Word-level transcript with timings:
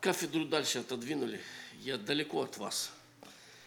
Кафедру 0.00 0.44
дальше 0.44 0.78
отодвинули. 0.78 1.40
Я 1.80 1.98
далеко 1.98 2.42
от 2.42 2.56
вас 2.56 2.90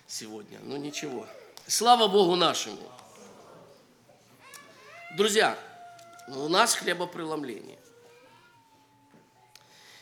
сегодня, 0.08 0.60
но 0.64 0.78
ничего. 0.78 1.28
Слава 1.68 2.08
Богу 2.08 2.36
нашему. 2.36 2.90
Друзья, 5.18 5.60
у 6.30 6.48
нас 6.48 6.76
хлебопреломление. 6.76 7.78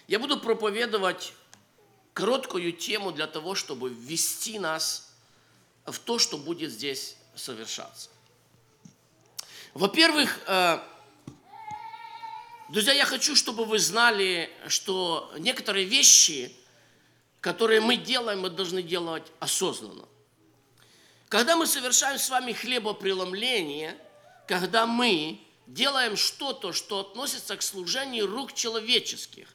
Я 0.07 0.20
буду 0.20 0.39
проповедовать 0.39 1.34
короткую 2.13 2.73
тему 2.73 3.11
для 3.11 3.25
того, 3.25 3.55
чтобы 3.55 3.89
ввести 3.89 4.59
нас 4.59 5.11
в 5.85 5.97
то, 5.97 6.19
что 6.19 6.37
будет 6.37 6.71
здесь 6.71 7.15
совершаться. 7.35 8.09
Во-первых, 9.73 10.39
э, 10.46 10.79
друзья, 12.70 12.94
я 12.94 13.06
хочу, 13.06 13.36
чтобы 13.36 13.65
вы 13.65 13.79
знали, 13.79 14.49
что 14.67 15.31
некоторые 15.38 15.85
вещи, 15.85 16.55
которые 17.41 17.81
мы 17.81 17.98
делаем, 17.98 18.41
мы 18.41 18.49
должны 18.49 18.81
делать 18.81 19.23
осознанно. 19.39 20.07
Когда 21.27 21.55
мы 21.55 21.67
совершаем 21.67 22.17
с 22.17 22.29
вами 22.29 22.53
хлебопреломление, 22.53 23.98
когда 24.48 24.85
мы 24.85 25.40
делаем 25.67 26.17
что-то, 26.17 26.73
что 26.73 26.99
относится 26.99 27.55
к 27.55 27.62
служению 27.62 28.27
рук 28.27 28.53
человеческих, 28.53 29.48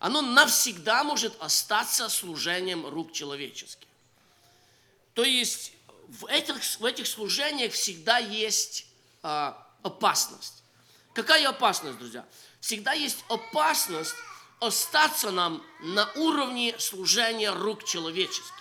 оно 0.00 0.20
навсегда 0.20 1.04
может 1.04 1.34
остаться 1.38 2.08
служением 2.08 2.84
рук 2.86 3.12
человеческих. 3.12 3.86
То 5.14 5.22
есть 5.22 5.72
в 6.08 6.26
этих, 6.26 6.56
в 6.80 6.84
этих 6.84 7.06
служениях 7.06 7.72
всегда 7.72 8.18
есть 8.18 8.86
а, 9.22 9.64
опасность. 9.82 10.61
Какая 11.14 11.46
опасность, 11.48 11.98
друзья? 11.98 12.24
Всегда 12.60 12.92
есть 12.92 13.24
опасность 13.28 14.14
остаться 14.60 15.30
нам 15.30 15.62
на 15.80 16.10
уровне 16.14 16.74
служения 16.78 17.50
рук 17.50 17.84
человеческих. 17.84 18.52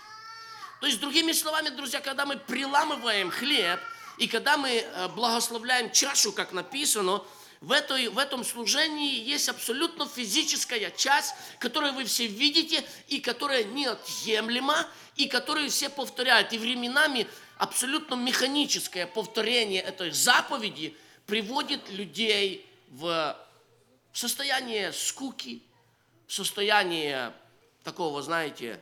То 0.81 0.87
есть, 0.87 0.99
другими 0.99 1.31
словами, 1.31 1.69
друзья, 1.69 2.01
когда 2.01 2.25
мы 2.25 2.37
приламываем 2.37 3.29
хлеб, 3.29 3.79
и 4.17 4.27
когда 4.27 4.57
мы 4.57 4.69
э, 4.69 5.07
благословляем 5.09 5.91
чашу, 5.91 6.31
как 6.33 6.51
написано, 6.51 7.23
в, 7.61 7.71
этой, 7.71 8.07
в 8.09 8.17
этом 8.17 8.43
служении 8.43 9.23
есть 9.23 9.47
абсолютно 9.47 10.07
физическая 10.07 10.89
часть, 10.91 11.35
которую 11.59 11.93
вы 11.93 12.05
все 12.05 12.25
видите, 12.25 12.83
и 13.07 13.19
которая 13.19 13.63
неотъемлема, 13.63 14.87
и 15.15 15.27
которую 15.27 15.69
все 15.69 15.89
повторяют. 15.89 16.51
И 16.51 16.57
временами 16.57 17.27
абсолютно 17.57 18.15
механическое 18.15 19.05
повторение 19.05 19.81
этой 19.81 20.09
заповеди 20.09 20.97
приводит 21.25 21.89
людей 21.89 22.65
в 22.89 23.37
состояние 24.13 24.91
скуки, 24.91 25.61
в 26.27 26.33
состояние 26.33 27.33
такого, 27.83 28.21
знаете, 28.21 28.79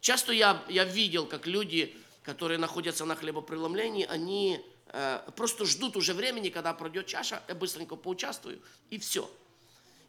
часто 0.00 0.32
я, 0.32 0.62
я 0.68 0.84
видел, 0.84 1.26
как 1.26 1.46
люди, 1.46 1.96
которые 2.22 2.58
находятся 2.58 3.04
на 3.04 3.16
хлебопреломлении, 3.16 4.06
они 4.06 4.60
э, 4.88 5.20
просто 5.36 5.64
ждут 5.64 5.96
уже 5.96 6.14
времени, 6.14 6.48
когда 6.48 6.72
пройдет 6.74 7.06
чаша, 7.06 7.42
я 7.48 7.54
быстренько 7.54 7.96
поучаствую, 7.96 8.60
и 8.90 8.98
все. 8.98 9.30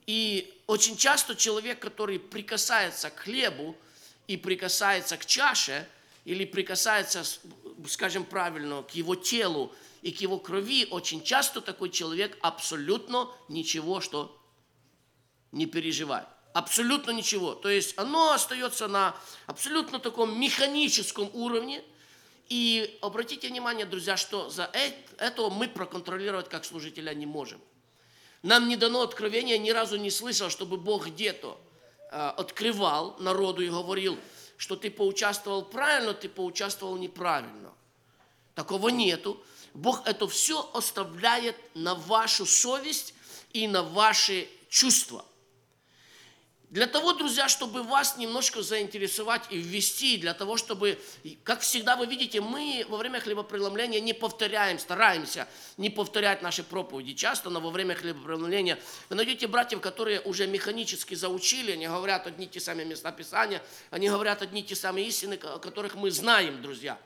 И 0.05 0.53
очень 0.67 0.97
часто 0.97 1.35
человек, 1.35 1.79
который 1.79 2.19
прикасается 2.19 3.09
к 3.09 3.19
хлебу 3.19 3.75
и 4.27 4.37
прикасается 4.37 5.17
к 5.17 5.25
чаше, 5.25 5.87
или 6.25 6.43
прикасается, 6.45 7.23
скажем 7.87 8.25
правильно, 8.25 8.83
к 8.83 8.91
его 8.91 9.15
телу 9.15 9.73
и 10.01 10.11
к 10.11 10.21
его 10.21 10.39
крови, 10.39 10.87
очень 10.89 11.23
часто 11.23 11.61
такой 11.61 11.89
человек 11.89 12.37
абсолютно 12.41 13.29
ничего, 13.47 14.01
что 14.01 14.37
не 15.51 15.65
переживает. 15.65 16.27
Абсолютно 16.53 17.11
ничего. 17.11 17.53
То 17.53 17.69
есть 17.69 17.97
оно 17.97 18.31
остается 18.31 18.87
на 18.87 19.15
абсолютно 19.45 19.99
таком 19.99 20.39
механическом 20.39 21.29
уровне. 21.33 21.83
И 22.49 22.97
обратите 23.01 23.47
внимание, 23.49 23.85
друзья, 23.85 24.17
что 24.17 24.49
за 24.49 24.63
это 24.73 25.49
мы 25.49 25.67
проконтролировать 25.67 26.49
как 26.49 26.65
служителя 26.65 27.13
не 27.13 27.25
можем. 27.25 27.59
Нам 28.41 28.67
не 28.67 28.77
дано 28.77 29.01
откровение, 29.01 29.57
ни 29.57 29.69
разу 29.69 29.97
не 29.97 30.09
слышал, 30.09 30.49
чтобы 30.49 30.77
Бог 30.77 31.07
где-то 31.07 31.59
э, 32.11 32.15
открывал 32.37 33.17
народу 33.19 33.63
и 33.63 33.69
говорил– 33.69 34.17
что 34.57 34.75
ты 34.75 34.89
поучаствовал 34.89 35.63
правильно, 35.63 36.13
ты 36.13 36.27
поучаствовал 36.27 36.97
неправильно. 36.97 37.71
Такого 38.55 38.89
нету. 38.89 39.41
Бог 39.77 40.05
это 40.05 40.27
все 40.27 40.69
оставляет 40.73 41.55
на 41.73 41.95
вашу 41.95 42.45
совесть 42.45 43.13
и 43.53 43.67
на 43.67 43.83
ваши 43.83 44.47
чувства– 44.69 45.23
для 46.69 46.85
того, 46.85 47.13
друзья, 47.13 47.47
чтобы 47.47 47.81
вас 47.83 48.17
немножко 48.17 48.61
заинтересовать 48.61 49.43
и 49.49 49.57
ввести, 49.57 50.17
для 50.17 50.33
того, 50.33 50.57
чтобы, 50.57 50.99
как 51.45 51.61
всегда 51.61 51.95
вы 51.95 52.07
видите, 52.07 52.41
мы 52.41 52.85
во 52.89 52.97
время 52.97 53.21
хлебопреломления 53.21 54.01
не 54.01 54.11
повторяем, 54.11 54.77
стараемся 54.77 55.47
не 55.77 55.89
повторять 55.89 56.41
наши 56.41 56.63
проповеди. 56.63 57.13
Часто, 57.13 57.49
но 57.49 57.61
во 57.61 57.69
время 57.69 57.95
хлебопреломления 57.95 58.77
вы 59.07 59.15
найдете 59.15 59.47
братьев, 59.47 59.79
которые 59.79 60.19
уже 60.19 60.45
механически 60.45 61.15
заучили, 61.15 61.71
они 61.71 61.87
говорят 61.87 62.27
одни 62.27 62.47
и 62.47 62.49
те 62.49 62.59
самые 62.59 62.85
места 62.85 63.13
Писания, 63.13 63.63
они 63.89 64.09
говорят 64.09 64.41
одни 64.41 64.59
и 64.59 64.65
те 64.65 64.75
самые 64.75 65.07
истины, 65.07 65.35
о 65.35 65.59
которых 65.59 65.95
мы 65.95 66.11
знаем, 66.11 66.61
друзья. 66.61 66.97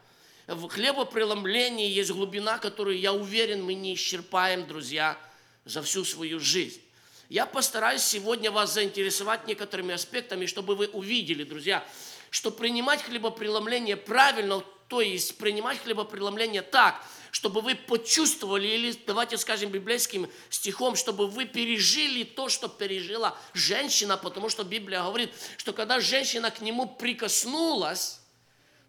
В 0.47 0.67
хлебопреломлении 0.69 1.89
есть 1.89 2.11
глубина, 2.11 2.57
которую, 2.57 2.99
я 2.99 3.13
уверен, 3.13 3.63
мы 3.63 3.73
не 3.73 3.93
исчерпаем, 3.93 4.67
друзья, 4.67 5.17
за 5.65 5.81
всю 5.81 6.03
свою 6.03 6.39
жизнь. 6.39 6.81
Я 7.29 7.45
постараюсь 7.45 8.03
сегодня 8.03 8.51
вас 8.51 8.73
заинтересовать 8.73 9.47
некоторыми 9.47 9.93
аспектами, 9.93 10.45
чтобы 10.45 10.75
вы 10.75 10.87
увидели, 10.87 11.43
друзья, 11.43 11.85
что 12.29 12.51
принимать 12.51 13.03
хлебопреломление 13.03 13.95
правильно, 13.95 14.63
то 14.87 14.99
есть 14.99 15.37
принимать 15.37 15.81
хлебопреломление 15.81 16.61
так, 16.61 17.01
чтобы 17.31 17.61
вы 17.61 17.75
почувствовали, 17.75 18.67
или 18.67 18.99
давайте 19.07 19.37
скажем 19.37 19.69
библейским 19.69 20.29
стихом, 20.49 20.95
чтобы 20.95 21.27
вы 21.27 21.45
пережили 21.45 22.23
то, 22.23 22.49
что 22.49 22.67
пережила 22.67 23.37
женщина, 23.53 24.17
потому 24.17 24.49
что 24.49 24.63
Библия 24.63 25.01
говорит, 25.01 25.31
что 25.55 25.71
когда 25.71 26.01
женщина 26.01 26.51
к 26.51 26.59
нему 26.59 26.87
прикоснулась, 26.87 28.20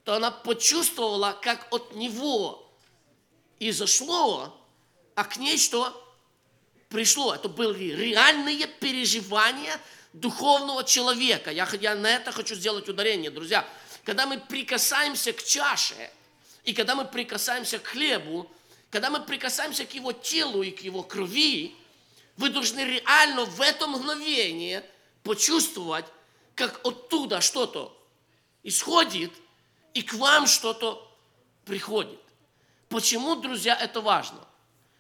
то 0.05 0.15
она 0.15 0.31
почувствовала, 0.31 1.39
как 1.43 1.73
от 1.73 1.95
него 1.95 2.69
изошло, 3.59 4.59
а 5.15 5.25
к 5.25 5.37
ней 5.37 5.59
что? 5.59 5.99
пришло. 6.93 7.35
Это 7.35 7.49
были 7.49 7.95
реальные 7.95 8.67
переживания 8.67 9.81
духовного 10.13 10.85
человека. 10.85 11.51
Я, 11.51 11.69
я 11.81 11.95
на 11.95 12.07
это 12.07 12.31
хочу 12.31 12.55
сделать 12.55 12.89
ударение, 12.89 13.31
друзья. 13.31 13.67
Когда 14.05 14.27
мы 14.27 14.39
прикасаемся 14.39 15.33
к 15.33 15.43
чаше, 15.43 16.11
и 16.65 16.75
когда 16.75 16.95
мы 16.95 17.05
прикасаемся 17.05 17.79
к 17.79 17.87
хлебу, 17.87 18.49
когда 18.91 19.11
мы 19.11 19.21
прикасаемся 19.21 19.87
к 19.87 19.95
его 19.95 20.13
телу 20.13 20.63
и 20.63 20.71
к 20.71 20.83
его 20.83 21.03
крови, 21.03 21.75
вы 22.37 22.51
должны 22.51 22.81
реально 22.81 23.47
в 23.47 23.61
это 23.61 23.87
мгновение 23.87 24.85
почувствовать, 25.23 26.05
как 26.55 26.87
оттуда 26.87 27.41
что-то 27.41 27.97
исходит, 28.63 29.33
и 29.95 30.03
к 30.03 30.15
вам 30.15 30.47
что-то 30.47 31.09
приходит. 31.65 32.21
Почему, 32.89 33.37
друзья, 33.37 33.77
это 33.77 34.01
важно? 34.01 34.47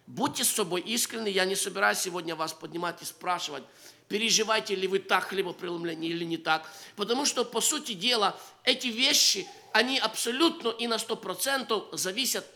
Будьте 0.06 0.44
с 0.44 0.50
собой 0.50 0.80
искренны, 0.80 1.28
я 1.28 1.44
не 1.44 1.56
собираюсь 1.56 1.98
сегодня 1.98 2.34
вас 2.34 2.53
поднимать 2.53 3.00
и 3.02 3.04
спрашивать, 3.04 3.64
переживаете 4.08 4.75
ли 4.75 4.86
вы 4.86 4.98
так 4.98 5.28
хлебопреломление 5.28 6.10
или 6.10 6.25
не 6.25 6.36
так. 6.36 6.70
Потому 6.97 7.25
что, 7.25 7.44
по 7.44 7.60
сути 7.60 7.92
дела, 7.92 8.38
эти 8.64 8.88
вещи, 8.88 9.48
они 9.72 9.98
абсолютно 9.98 10.69
и 10.69 10.86
на 10.86 10.98
сто 10.98 11.16
процентов 11.16 11.84
зависят 11.92 12.47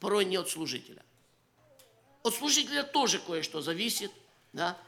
порой 0.00 0.24
не 0.24 0.36
от 0.36 0.50
служителя. 0.50 1.02
От 2.22 2.34
служителя 2.34 2.84
тоже 2.84 3.18
кое-что 3.18 3.62
зависит, 3.62 4.12
да. 4.52 4.78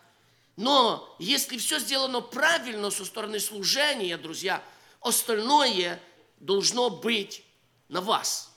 Но 0.56 1.16
если 1.19 1.59
все 1.59 1.81
сделано 1.81 2.21
правильно 2.21 2.91
со 2.91 3.04
стороны 3.04 3.41
служения, 3.41 4.16
друзья, 4.16 4.63
остальное 5.01 6.01
должно 6.45 6.91
быть 6.91 7.45
на 7.89 8.01
вас. 8.01 8.53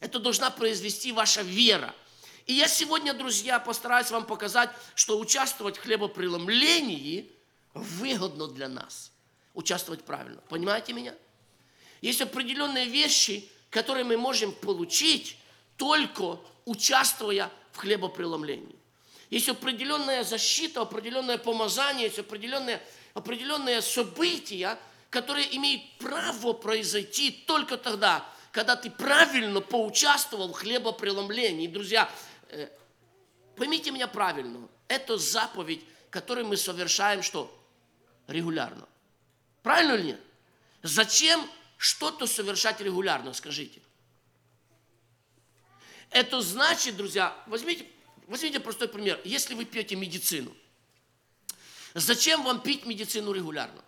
Это 0.00 0.18
должна 0.18 0.50
произвести 0.50 1.12
ваша 1.12 1.42
вера– 1.42 1.94
и 2.46 2.54
я 2.54 2.66
сегодня, 2.66 3.14
друзья, 3.14 3.60
постараюсь 3.60 4.10
вам 4.10 4.26
показать, 4.26 4.70
что 4.94 5.18
участвовать 5.18 5.76
в 5.76 5.82
хлебопреломлении 5.82 7.30
выгодно 7.72 8.48
для 8.48 8.68
нас. 8.68 9.12
Участвовать 9.54 10.04
правильно. 10.04 10.40
Понимаете 10.48 10.92
меня? 10.92 11.14
Есть 12.00 12.20
определенные 12.20 12.86
вещи, 12.86 13.48
которые 13.70 14.04
мы 14.04 14.16
можем 14.16 14.52
получить, 14.52 15.36
только 15.76 16.40
участвуя 16.64 17.50
в 17.72 17.78
хлебопреломлении. 17.78 18.76
Есть 19.30 19.48
определенная 19.48 20.24
защита, 20.24 20.82
определенное 20.82 21.38
помазание, 21.38 22.06
есть 22.06 22.18
определенные, 22.18 22.82
определенные 23.14 23.80
события, 23.80 24.78
которые 25.12 25.54
имеют 25.56 25.82
право 25.98 26.52
произойти 26.52 27.30
только 27.30 27.76
тогда, 27.76 28.26
когда 28.50 28.74
ты 28.74 28.90
правильно 28.90 29.60
поучаствовал 29.60 30.48
в 30.48 30.56
хлебопреломлении. 30.56 31.68
Друзья, 31.68 32.10
Э, 32.52 32.68
поймите 33.56 33.90
меня 33.90 34.06
правильно, 34.06 34.68
это 34.86 35.16
заповедь, 35.16 35.82
которую 36.10 36.46
мы 36.46 36.56
совершаем 36.58 37.22
что? 37.22 37.50
Регулярно. 38.28 38.86
Правильно 39.62 39.94
или 39.94 40.02
нет? 40.08 40.20
Зачем 40.82 41.48
что-то 41.78 42.26
совершать 42.26 42.80
регулярно, 42.80 43.32
скажите? 43.32 43.80
Это 46.10 46.42
значит, 46.42 46.96
друзья, 46.96 47.34
возьмите, 47.46 47.86
возьмите 48.26 48.60
простой 48.60 48.88
пример. 48.88 49.18
Если 49.24 49.54
вы 49.54 49.64
пьете 49.64 49.96
медицину, 49.96 50.54
зачем 51.94 52.44
вам 52.44 52.60
пить 52.60 52.84
медицину 52.84 53.32
регулярно? 53.32 53.82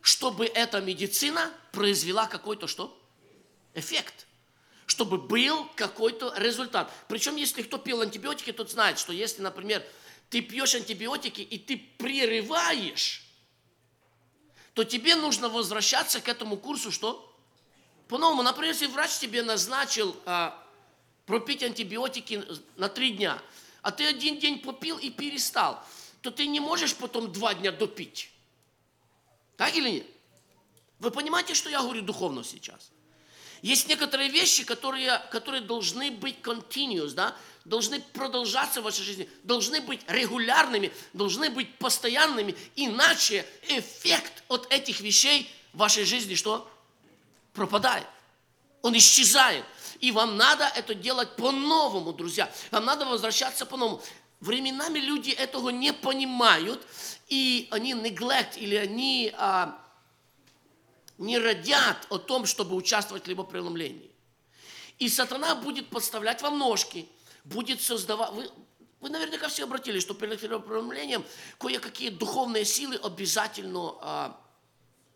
Чтобы 0.00 0.46
эта 0.46 0.80
медицина 0.80 1.52
произвела 1.72 2.26
какой-то 2.26 2.66
что? 2.66 2.96
Эффект. 3.74 4.26
Чтобы 4.86 5.18
был 5.18 5.66
какой-то 5.76 6.34
результат. 6.36 6.92
Причем, 7.08 7.36
если 7.36 7.62
кто 7.62 7.78
пил 7.78 8.00
антибиотики, 8.00 8.52
тот 8.52 8.70
знает, 8.70 8.98
что 8.98 9.12
если, 9.12 9.42
например, 9.42 9.84
ты 10.30 10.40
пьешь 10.40 10.74
антибиотики 10.74 11.40
и 11.42 11.58
ты 11.58 11.76
прерываешь, 11.98 13.22
то 14.74 14.84
тебе 14.84 15.16
нужно 15.16 15.48
возвращаться 15.48 16.20
к 16.20 16.28
этому 16.28 16.56
курсу 16.56 16.90
что? 16.90 17.26
По-новому, 18.08 18.42
например, 18.42 18.72
если 18.72 18.86
врач 18.86 19.18
тебе 19.18 19.42
назначил 19.42 20.16
а, 20.24 20.66
пропить 21.26 21.62
антибиотики 21.62 22.42
на 22.76 22.88
три 22.88 23.12
дня, 23.12 23.40
а 23.82 23.90
ты 23.92 24.06
один 24.06 24.38
день 24.38 24.58
попил 24.58 24.98
и 24.98 25.10
перестал, 25.10 25.84
то 26.22 26.30
ты 26.30 26.46
не 26.46 26.60
можешь 26.60 26.94
потом 26.96 27.32
два 27.32 27.54
дня 27.54 27.70
допить. 27.70 28.29
Так 29.60 29.76
или 29.76 29.90
нет? 29.90 30.06
Вы 31.00 31.10
понимаете, 31.10 31.52
что 31.52 31.68
я 31.68 31.82
говорю 31.82 32.00
духовно 32.00 32.42
сейчас? 32.42 32.90
Есть 33.60 33.88
некоторые 33.88 34.30
вещи, 34.30 34.64
которые, 34.64 35.18
которые 35.30 35.60
должны 35.60 36.10
быть 36.10 36.36
continuous, 36.42 37.10
да? 37.10 37.36
должны 37.66 38.00
продолжаться 38.00 38.80
в 38.80 38.84
вашей 38.84 39.04
жизни, 39.04 39.28
должны 39.42 39.82
быть 39.82 40.00
регулярными, 40.08 40.90
должны 41.12 41.50
быть 41.50 41.76
постоянными, 41.76 42.56
иначе 42.74 43.46
эффект 43.68 44.42
от 44.48 44.66
этих 44.72 45.02
вещей 45.02 45.46
в 45.74 45.78
вашей 45.80 46.06
жизни 46.06 46.36
что? 46.36 46.66
пропадает. 47.52 48.06
Он 48.80 48.96
исчезает. 48.96 49.66
И 50.00 50.10
вам 50.10 50.38
надо 50.38 50.72
это 50.74 50.94
делать 50.94 51.36
по-новому, 51.36 52.14
друзья. 52.14 52.50
Вам 52.70 52.86
надо 52.86 53.04
возвращаться 53.04 53.66
по-новому. 53.66 54.02
Временами 54.40 54.98
люди 54.98 55.30
этого 55.30 55.68
не 55.68 55.92
понимают, 55.92 56.86
и 57.28 57.68
они 57.70 57.92
neglect, 57.92 58.58
или 58.58 58.74
они 58.74 59.34
а, 59.36 59.78
не 61.18 61.38
родят 61.38 62.06
о 62.08 62.18
том, 62.18 62.46
чтобы 62.46 62.74
участвовать 62.74 63.22
в 63.22 63.26
хлебопреломлении. 63.26 64.10
И 64.98 65.08
сатана 65.08 65.54
будет 65.54 65.88
подставлять 65.88 66.40
вам 66.40 66.58
ножки, 66.58 67.06
будет 67.44 67.82
создавать... 67.82 68.32
Вы, 68.32 68.50
вы 69.00 69.08
наверняка 69.10 69.48
все 69.48 69.64
обратились, 69.64 70.02
что 70.02 70.14
перед 70.14 70.40
хлебопреломлением 70.40 71.24
кое-какие 71.58 72.08
духовные 72.08 72.64
силы 72.64 72.96
обязательно 72.96 73.94
а, 74.00 74.40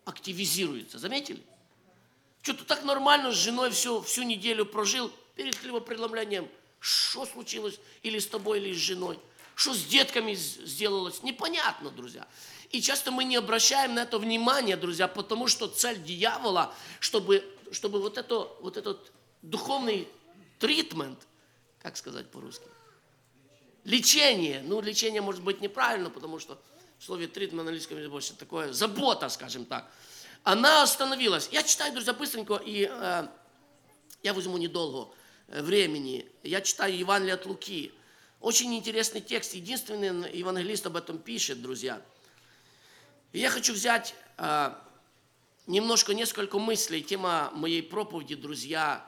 активизируются. 0.05 0.99
Заметили? 0.99 1.43
Что-то 2.43 2.63
так 2.65 2.83
нормально 2.83 3.31
с 3.31 3.35
женой 3.35 3.71
всю, 3.71 4.01
всю 4.03 4.21
неделю 4.21 4.67
прожил 4.67 5.11
перед 5.35 5.55
хлебопреломлением. 5.55 6.47
Что 6.85 7.25
случилось 7.25 7.79
или 8.03 8.19
с 8.19 8.27
тобой, 8.27 8.59
или 8.59 8.71
с 8.71 8.77
женой? 8.77 9.17
Что 9.55 9.73
с 9.73 9.83
детками 9.85 10.35
сделалось? 10.35 11.23
Непонятно, 11.23 11.89
друзья. 11.89 12.27
И 12.69 12.79
часто 12.79 13.09
мы 13.09 13.23
не 13.23 13.37
обращаем 13.37 13.95
на 13.95 14.03
это 14.03 14.19
внимания, 14.19 14.77
друзья, 14.77 15.07
потому 15.07 15.47
что 15.47 15.67
цель 15.67 15.99
дьявола, 16.03 16.71
чтобы, 16.99 17.43
чтобы 17.71 17.99
вот, 17.99 18.19
это, 18.19 18.47
вот 18.61 18.77
этот 18.77 19.11
духовный 19.41 20.07
тритмент, 20.59 21.17
как 21.81 21.97
сказать 21.97 22.29
по-русски? 22.29 22.67
Лечение. 23.83 24.61
Ну, 24.63 24.79
лечение 24.79 25.21
может 25.21 25.41
быть 25.41 25.61
неправильно, 25.61 26.11
потому 26.11 26.37
что 26.37 26.61
в 26.99 27.03
слове 27.03 27.25
тритмент 27.25 27.63
на 27.63 27.69
английском 27.71 27.97
больше 28.11 28.35
такое 28.35 28.73
забота, 28.73 29.29
скажем 29.29 29.65
так 29.65 29.91
она 30.43 30.83
остановилась. 30.83 31.49
Я 31.51 31.63
читаю, 31.63 31.91
друзья, 31.91 32.13
быстренько, 32.13 32.61
и 32.63 32.87
э, 32.87 33.27
я 34.21 34.33
возьму 34.35 34.57
недолго 34.57 35.11
времени. 35.47 36.25
Я 36.43 36.61
читаю 36.61 36.97
Евангелие 36.97 37.35
от 37.35 37.45
Луки. 37.45 37.91
Очень 38.39 38.75
интересный 38.75 39.21
текст. 39.21 39.53
Единственный 39.53 40.31
евангелист 40.37 40.85
об 40.85 40.97
этом 40.97 41.17
пишет, 41.17 41.61
друзья. 41.61 42.01
Я 43.33 43.49
хочу 43.49 43.73
взять 43.73 44.15
э, 44.37 44.73
немножко, 45.67 46.13
несколько 46.13 46.59
мыслей. 46.59 47.01
Тема 47.01 47.51
моей 47.53 47.83
проповеди, 47.83 48.35
друзья, 48.35 49.05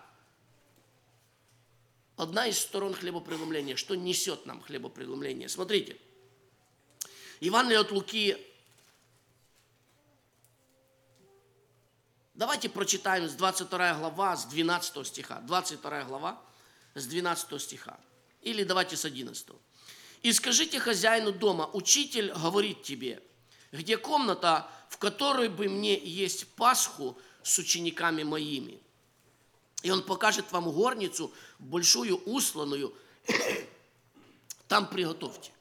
одна 2.16 2.48
из 2.48 2.58
сторон 2.60 2.94
хлебопреломления. 2.94 3.76
Что 3.76 3.96
несет 3.96 4.46
нам 4.46 4.62
хлебопреломление? 4.62 5.50
Смотрите. 5.50 5.98
Евангелие 7.40 7.80
от 7.80 7.92
Луки, 7.92 8.36
Давайте 12.38 12.70
прочитаем 12.70 13.28
с 13.28 13.34
22 13.34 13.96
глава, 13.96 14.38
с 14.38 14.46
12 14.46 15.08
стиха. 15.08 15.40
22 15.42 16.04
глава, 16.04 16.40
с 16.94 17.08
12 17.08 17.60
стиха. 17.60 17.98
Или 18.44 18.64
давайте 18.64 18.96
с 18.96 19.06
11. 19.06 19.48
«И 20.22 20.32
скажите 20.32 20.80
хозяину 20.80 21.32
дома, 21.32 21.68
учитель 21.74 22.32
говорит 22.32 22.84
тебе, 22.84 23.24
где 23.72 23.98
комната, 23.98 24.70
в 24.88 25.00
которой 25.00 25.50
бы 25.50 25.68
мне 25.68 25.98
есть 25.98 26.48
Пасху 26.50 27.18
с 27.42 27.58
учениками 27.58 28.22
моими. 28.22 28.80
И 29.82 29.90
он 29.90 30.04
покажет 30.04 30.52
вам 30.52 30.72
горницу, 30.72 31.34
большую, 31.58 32.18
усланную, 32.18 32.94
там 34.68 34.88
приготовьте. 34.88 35.52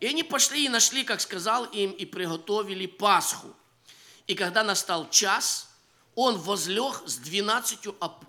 И 0.00 0.06
они 0.06 0.24
пошли 0.24 0.64
и 0.64 0.68
нашли, 0.68 1.04
как 1.04 1.20
сказал 1.20 1.66
им, 1.66 1.92
и 1.92 2.04
приготовили 2.04 2.86
Пасху. 2.86 3.54
И 4.26 4.34
когда 4.34 4.62
настал 4.62 5.08
час, 5.10 5.68
он 6.14 6.36
возлег 6.38 7.02
с 7.06 7.16
12 7.16 7.78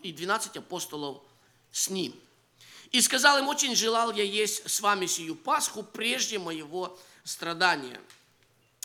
и 0.03 0.11
12 0.11 0.57
апостолов 0.57 1.21
с 1.71 1.89
ним. 1.89 2.13
И 2.91 3.01
сказал 3.01 3.39
им, 3.39 3.47
очень 3.47 3.75
желал 3.75 4.11
я 4.13 4.23
есть 4.23 4.69
с 4.69 4.79
вами 4.79 5.07
сию 5.07 5.35
Пасху 5.35 5.83
прежде 5.83 6.39
моего 6.39 6.97
страдания. 7.23 7.99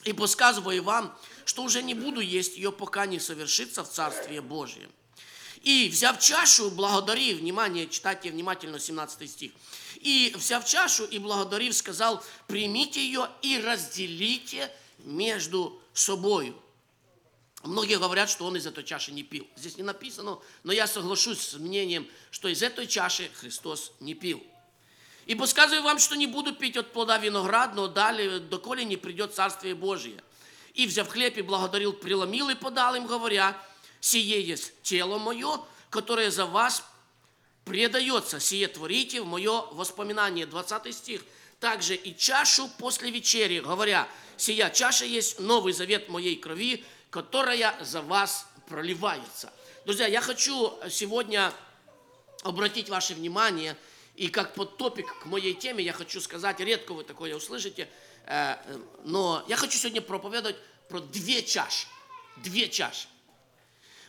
И 0.05 0.13
подсказываю 0.13 0.83
вам, 0.83 1.17
что 1.45 1.63
уже 1.63 1.83
не 1.83 1.95
буду 1.95 2.21
есть 2.21 2.57
ее, 2.57 2.73
пока 2.73 3.07
не 3.07 3.21
совершится 3.21 3.85
в 3.85 3.91
Царствие 3.91 4.41
Божие. 4.41 4.89
И 5.63 5.89
взяв 5.91 6.21
чашу, 6.21 6.71
благодарив, 6.71 7.39
внимание, 7.39 7.89
читайте 7.89 8.31
внимательно 8.31 8.79
17 8.79 9.31
стих. 9.31 9.53
И 9.97 10.33
взяв 10.37 10.65
чашу 10.65 11.05
и 11.05 11.19
благодарив, 11.19 11.75
сказал, 11.75 12.25
примите 12.47 13.05
ее 13.05 13.29
и 13.43 13.59
разделите 13.59 14.71
между 15.01 15.81
собою. 15.93 16.55
Многие 17.65 17.99
говорят, 17.99 18.31
что 18.31 18.47
он 18.47 18.57
из 18.57 18.67
этой 18.67 18.85
чаши 18.85 19.11
не 19.13 19.25
пил. 19.25 19.47
Здесь 19.57 19.77
не 19.77 19.83
написано, 19.83 20.39
но 20.63 20.73
я 20.73 20.87
соглашусь 20.87 21.41
с 21.41 21.55
мнением, 21.55 22.09
что 22.31 22.49
из 22.49 22.63
этой 22.63 22.87
чаши 22.87 23.31
Христос 23.35 23.93
не 24.01 24.15
пил. 24.15 24.43
И 25.27 25.35
подсказываю 25.35 25.83
вам, 25.83 25.99
что 25.99 26.17
не 26.17 26.27
буду 26.27 26.55
пить 26.55 26.77
от 26.77 26.93
плода 26.93 27.19
виноградного, 27.19 27.89
далее, 27.89 28.39
доколе 28.39 28.85
не 28.85 28.97
придет 28.97 29.35
Царствие 29.35 29.75
Божие. 29.75 30.23
И, 30.73 30.87
взяв 30.87 31.09
хлеб 31.09 31.37
и 31.37 31.43
благодарил, 31.43 31.93
преломил 31.93 32.49
и 32.49 32.55
подал 32.55 32.95
им, 32.95 33.07
говоря, 33.07 33.61
«Сие 34.01 34.41
есть 34.41 34.73
тело 34.83 35.19
мое, 35.19 35.61
которое 35.91 36.31
за 36.31 36.47
вас 36.47 36.85
предается, 37.65 38.39
сие 38.41 38.69
творите 38.69 39.21
в 39.21 39.27
мое 39.27 39.63
воспоминание». 39.73 40.47
20 40.47 40.95
стих. 40.95 41.23
Также 41.61 41.97
и 41.97 42.17
чашу 42.17 42.71
после 42.79 43.11
вечери, 43.11 43.59
говоря, 43.59 44.09
«Сия 44.37 44.71
чаша 44.71 45.05
есть 45.05 45.41
новый 45.41 45.73
завет 45.73 46.09
моей 46.09 46.37
крови, 46.37 46.85
которая 47.11 47.77
за 47.83 48.03
вас 48.03 48.47
проливается. 48.69 49.53
Друзья, 49.85 50.07
я 50.07 50.21
хочу 50.21 50.79
сегодня 50.91 51.53
обратить 52.43 52.89
ваше 52.89 53.15
внимание, 53.15 53.77
и 54.17 54.29
как 54.29 54.55
подтопик 54.55 55.07
к 55.21 55.27
моей 55.27 55.55
теме 55.55 55.83
я 55.83 55.93
хочу 55.93 56.21
сказать, 56.21 56.61
редко 56.61 56.93
вы 56.93 57.05
такое 57.05 57.35
услышите, 57.35 57.89
э, 58.27 58.57
но 59.05 59.45
я 59.49 59.57
хочу 59.57 59.79
сегодня 59.79 60.01
проповедовать 60.01 60.57
про 60.89 61.01
две 61.01 61.43
чаши. 61.43 61.87
Две 62.37 62.69
чаши. 62.69 63.09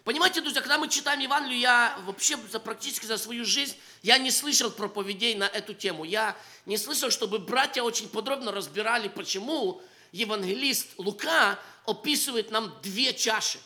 Понимаете, 0.04 0.42
друзья, 0.42 0.62
когда 0.62 0.78
мы 0.78 0.88
читаем 0.88 1.20
Евангелие, 1.20 1.62
я 1.62 2.00
вообще 2.06 2.38
за, 2.52 2.60
практически 2.60 3.06
за 3.06 3.18
свою 3.18 3.46
жизнь, 3.46 3.76
я 4.02 4.18
не 4.18 4.32
слышал 4.32 4.72
проповедей 4.72 5.36
на 5.36 5.44
эту 5.44 5.74
тему. 5.74 6.04
Я 6.04 6.36
не 6.66 6.78
слышал, 6.78 7.12
чтобы 7.12 7.38
братья 7.38 7.84
очень 7.84 8.10
подробно 8.10 8.52
разбирали, 8.52 9.08
почему 9.08 9.82
евангелист 10.12 10.88
Лука 10.98 11.60
описывает 11.86 12.52
нам 12.52 12.74
две 12.82 13.14
чаши. 13.14 13.60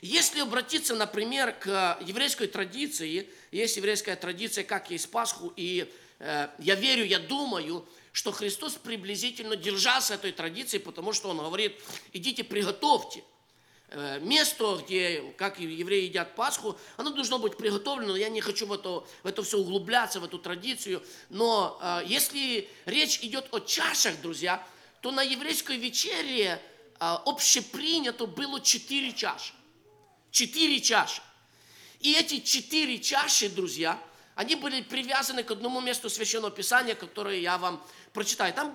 Если 0.00 0.40
обратиться, 0.40 0.94
например, 0.94 1.52
к 1.52 1.98
еврейской 2.00 2.48
традиции, 2.48 3.28
есть 3.52 3.76
еврейская 3.76 4.16
традиция, 4.16 4.64
как 4.64 4.90
есть 4.90 5.10
Пасху, 5.10 5.52
и 5.56 5.92
э, 6.18 6.48
я 6.58 6.74
верю, 6.74 7.04
я 7.04 7.20
думаю, 7.20 7.86
что 8.10 8.32
Христос 8.32 8.74
приблизительно 8.74 9.56
держался 9.56 10.14
этой 10.14 10.32
традиции, 10.32 10.78
потому 10.78 11.12
что 11.12 11.28
Он 11.28 11.38
говорит, 11.38 11.80
идите 12.12 12.42
приготовьте. 12.42 13.22
Э, 13.94 14.18
место, 14.20 14.80
где, 14.84 15.22
как 15.36 15.60
евреи 15.60 16.04
едят 16.04 16.34
Пасху, 16.34 16.76
оно 16.96 17.10
должно 17.10 17.38
быть 17.38 17.56
приготовлено. 17.56 18.16
Я 18.16 18.28
не 18.28 18.40
хочу 18.40 18.66
в 18.66 18.72
это, 18.72 19.04
в 19.22 19.26
это 19.26 19.42
все 19.42 19.58
углубляться, 19.58 20.18
в 20.18 20.24
эту 20.24 20.38
традицию. 20.38 21.02
Но 21.28 21.78
э, 21.80 22.02
если 22.06 22.68
речь 22.86 23.20
идет 23.22 23.46
о 23.52 23.60
чашах, 23.60 24.20
друзья, 24.20 24.66
то 25.02 25.10
на 25.10 25.22
еврейской 25.22 25.76
вечере 25.76 26.62
а, 27.00 27.20
общепринято 27.26 28.26
было 28.26 28.60
четыре 28.60 29.12
чаши. 29.12 29.52
Четыре 30.30 30.80
чаши. 30.80 31.20
И 31.98 32.14
эти 32.14 32.38
четыре 32.38 33.00
чаши, 33.00 33.48
друзья, 33.48 33.98
они 34.36 34.54
были 34.54 34.80
привязаны 34.80 35.42
к 35.42 35.50
одному 35.50 35.80
месту 35.80 36.08
Священного 36.08 36.52
Писания, 36.52 36.94
которое 36.94 37.40
я 37.40 37.58
вам 37.58 37.84
прочитаю. 38.12 38.54
Там 38.54 38.72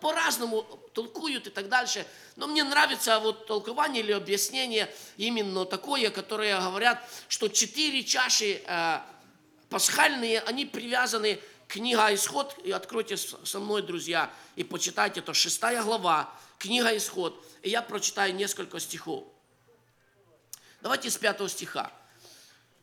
по-разному 0.00 0.62
толкуют 0.94 1.48
и 1.48 1.50
так 1.50 1.68
дальше. 1.68 2.06
Но 2.36 2.46
мне 2.46 2.62
нравится 2.62 3.18
вот 3.18 3.46
толкование 3.46 4.02
или 4.02 4.12
объяснение 4.12 4.88
именно 5.16 5.64
такое, 5.64 6.10
которое 6.10 6.60
говорят, 6.60 7.04
что 7.28 7.48
четыре 7.48 8.04
чаши 8.04 8.62
э, 8.64 9.00
пасхальные, 9.68 10.40
они 10.42 10.66
привязаны 10.66 11.40
книга 11.68 12.14
Исход, 12.14 12.56
и 12.64 12.70
откройте 12.70 13.16
со 13.16 13.60
мной, 13.60 13.82
друзья, 13.82 14.32
и 14.56 14.64
почитайте, 14.64 15.20
это 15.20 15.34
шестая 15.34 15.82
глава, 15.82 16.32
книга 16.58 16.96
Исход, 16.96 17.44
и 17.62 17.70
я 17.70 17.82
прочитаю 17.82 18.34
несколько 18.34 18.80
стихов. 18.80 19.24
Давайте 20.80 21.10
с 21.10 21.16
пятого 21.16 21.48
стиха. 21.48 21.90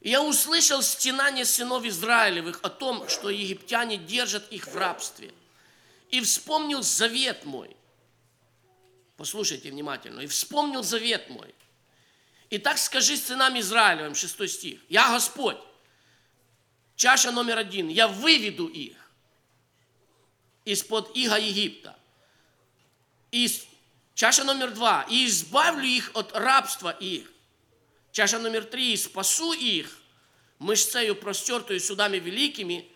«Я 0.01 0.23
услышал 0.23 0.81
стенание 0.81 1.45
сынов 1.45 1.85
Израилевых 1.85 2.59
о 2.63 2.69
том, 2.69 3.07
что 3.07 3.29
египтяне 3.29 3.97
держат 3.97 4.51
их 4.51 4.67
в 4.67 4.75
рабстве, 4.75 5.31
и 6.09 6.19
вспомнил 6.21 6.81
завет 6.81 7.45
мой». 7.45 7.75
Послушайте 9.17 9.69
внимательно. 9.69 10.21
«И 10.21 10.27
вспомнил 10.27 10.81
завет 10.81 11.29
мой. 11.29 11.53
И 12.49 12.57
так 12.57 12.79
скажи 12.79 13.15
сынам 13.15 13.59
Израилевым, 13.59 14.15
шестой 14.15 14.47
стих, 14.47 14.79
«Я 14.89 15.11
Господь, 15.11 15.57
чаша 17.01 17.31
номер 17.31 17.57
один, 17.57 17.87
я 17.87 18.07
выведу 18.07 18.67
их 18.67 18.95
из-под 20.65 21.17
иго 21.17 21.35
Египта. 21.35 21.97
И 23.31 23.49
чаша 24.13 24.43
номер 24.43 24.69
два, 24.69 25.07
и 25.09 25.25
избавлю 25.25 25.83
их 25.83 26.11
от 26.13 26.31
рабства 26.35 26.91
их. 26.91 27.31
Чаша 28.11 28.37
номер 28.37 28.65
три, 28.65 28.95
спасу 28.97 29.51
их 29.51 29.97
мышцею 30.59 31.15
простертую 31.15 31.79
судами 31.79 32.17
великими. 32.17 32.87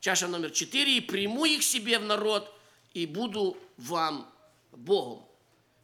Чаша 0.00 0.28
номер 0.28 0.50
четыре, 0.50 0.96
и 0.96 1.00
приму 1.02 1.44
их 1.44 1.62
себе 1.62 1.98
в 1.98 2.04
народ, 2.04 2.50
и 2.94 3.04
буду 3.04 3.58
вам 3.76 4.32
Богом. 4.70 5.26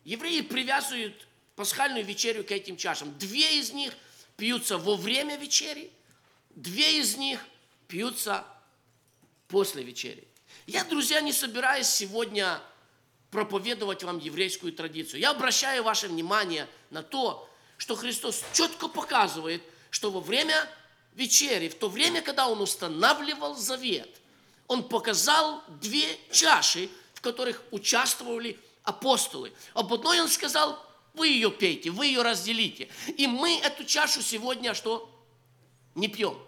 Евреи 0.06 0.40
привязывают 0.40 1.28
пасхальную 1.54 2.02
вечерю 2.02 2.44
к 2.44 2.50
этим 2.50 2.78
чашам. 2.78 3.18
Две 3.18 3.58
из 3.58 3.74
них 3.74 3.92
пьются 4.38 4.78
во 4.78 4.96
время 4.96 5.36
вечери, 5.36 5.90
две 6.54 7.00
из 7.00 7.18
них 7.18 7.44
пьются 7.88 8.44
после 9.48 9.82
вечери. 9.82 10.28
Я, 10.66 10.84
друзья, 10.84 11.20
не 11.20 11.32
собираюсь 11.32 11.88
сегодня 11.88 12.60
проповедовать 13.30 14.04
вам 14.04 14.18
еврейскую 14.18 14.72
традицию. 14.72 15.20
Я 15.20 15.30
обращаю 15.30 15.82
ваше 15.82 16.08
внимание 16.08 16.68
на 16.90 17.02
то, 17.02 17.48
что 17.76 17.96
Христос 17.96 18.44
четко 18.52 18.88
показывает, 18.88 19.62
что 19.90 20.10
во 20.10 20.20
время 20.20 20.68
вечери, 21.14 21.68
в 21.68 21.74
то 21.74 21.88
время, 21.88 22.22
когда 22.22 22.48
Он 22.48 22.60
устанавливал 22.60 23.54
завет, 23.56 24.08
Он 24.66 24.86
показал 24.86 25.62
две 25.80 26.06
чаши, 26.30 26.90
в 27.14 27.20
которых 27.20 27.62
участвовали 27.70 28.58
апостолы. 28.82 29.52
Об 29.74 29.92
одной 29.92 30.20
Он 30.20 30.28
сказал, 30.28 30.84
вы 31.14 31.28
ее 31.28 31.50
пейте, 31.50 31.90
вы 31.90 32.06
ее 32.06 32.22
разделите. 32.22 32.88
И 33.16 33.26
мы 33.26 33.58
эту 33.58 33.84
чашу 33.84 34.22
сегодня 34.22 34.74
что? 34.74 35.10
Не 35.94 36.08
пьем. 36.08 36.38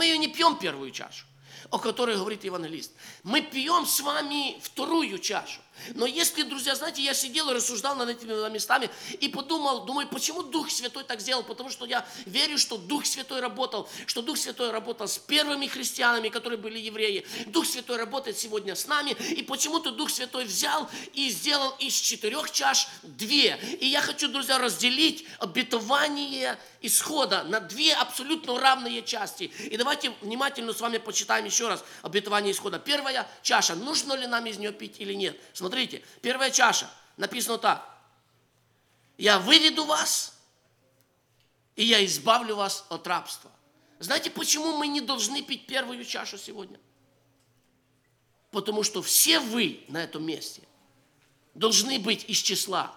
Мы 0.00 0.06
ее 0.06 0.16
не 0.16 0.28
пьем 0.28 0.56
первую 0.56 0.92
чашу 0.92 1.26
о 1.70 1.78
которой 1.78 2.16
говорит 2.16 2.42
евангелист. 2.42 2.90
Мы 3.22 3.42
пьем 3.42 3.84
с 3.84 4.00
вами 4.00 4.58
вторую 4.62 5.18
чашу. 5.18 5.60
Но 5.94 6.06
если, 6.06 6.42
друзья, 6.42 6.74
знаете, 6.74 7.02
я 7.02 7.14
сидел 7.14 7.50
и 7.50 7.54
рассуждал 7.54 7.96
над 7.96 8.08
этими 8.10 8.50
местами 8.50 8.90
и 9.18 9.28
подумал, 9.28 9.84
думаю, 9.84 10.08
почему 10.08 10.42
Дух 10.42 10.70
Святой 10.70 11.04
так 11.04 11.20
сделал? 11.20 11.42
Потому 11.42 11.70
что 11.70 11.86
я 11.86 12.06
верю, 12.26 12.58
что 12.58 12.76
Дух 12.76 13.06
Святой 13.06 13.40
работал, 13.40 13.88
что 14.06 14.22
Дух 14.22 14.36
Святой 14.36 14.70
работал 14.70 15.08
с 15.08 15.18
первыми 15.18 15.66
христианами, 15.66 16.28
которые 16.28 16.58
были 16.58 16.78
евреи. 16.78 17.26
Дух 17.46 17.66
Святой 17.66 17.96
работает 17.96 18.38
сегодня 18.38 18.74
с 18.74 18.86
нами, 18.86 19.12
и 19.30 19.42
почему-то 19.42 19.90
Дух 19.90 20.10
Святой 20.10 20.44
взял 20.44 20.88
и 21.14 21.30
сделал 21.30 21.74
из 21.78 21.94
четырех 21.94 22.50
чаш 22.50 22.88
две. 23.02 23.58
И 23.80 23.86
я 23.86 24.00
хочу, 24.00 24.28
друзья, 24.28 24.58
разделить 24.58 25.26
обетование 25.38 26.58
исхода 26.82 27.42
на 27.44 27.60
две 27.60 27.94
абсолютно 27.94 28.58
равные 28.58 29.02
части. 29.02 29.44
И 29.44 29.76
давайте 29.76 30.12
внимательно 30.20 30.72
с 30.72 30.80
вами 30.80 30.98
почитаем 30.98 31.44
еще 31.44 31.68
раз 31.68 31.84
обетование 32.02 32.52
исхода. 32.52 32.78
Первая 32.78 33.26
чаша, 33.42 33.74
нужно 33.74 34.14
ли 34.14 34.26
нам 34.26 34.44
из 34.46 34.58
нее 34.58 34.72
пить 34.72 34.96
или 34.98 35.14
нет? 35.14 35.38
Смотрите, 35.52 35.69
первая 36.22 36.50
чаша, 36.50 36.90
написано 37.16 37.58
так. 37.58 37.86
Я 39.18 39.38
выведу 39.38 39.84
вас, 39.84 40.38
и 41.76 41.84
я 41.84 42.04
избавлю 42.04 42.56
вас 42.56 42.86
от 42.88 43.06
рабства. 43.06 43.50
Знаете, 43.98 44.30
почему 44.30 44.76
мы 44.76 44.88
не 44.88 45.00
должны 45.00 45.42
пить 45.42 45.66
первую 45.66 46.04
чашу 46.04 46.38
сегодня? 46.38 46.80
Потому 48.50 48.82
что 48.82 49.02
все 49.02 49.38
вы 49.40 49.84
на 49.88 50.02
этом 50.02 50.24
месте 50.24 50.62
должны 51.54 51.98
быть 51.98 52.24
из 52.28 52.38
числа 52.38 52.94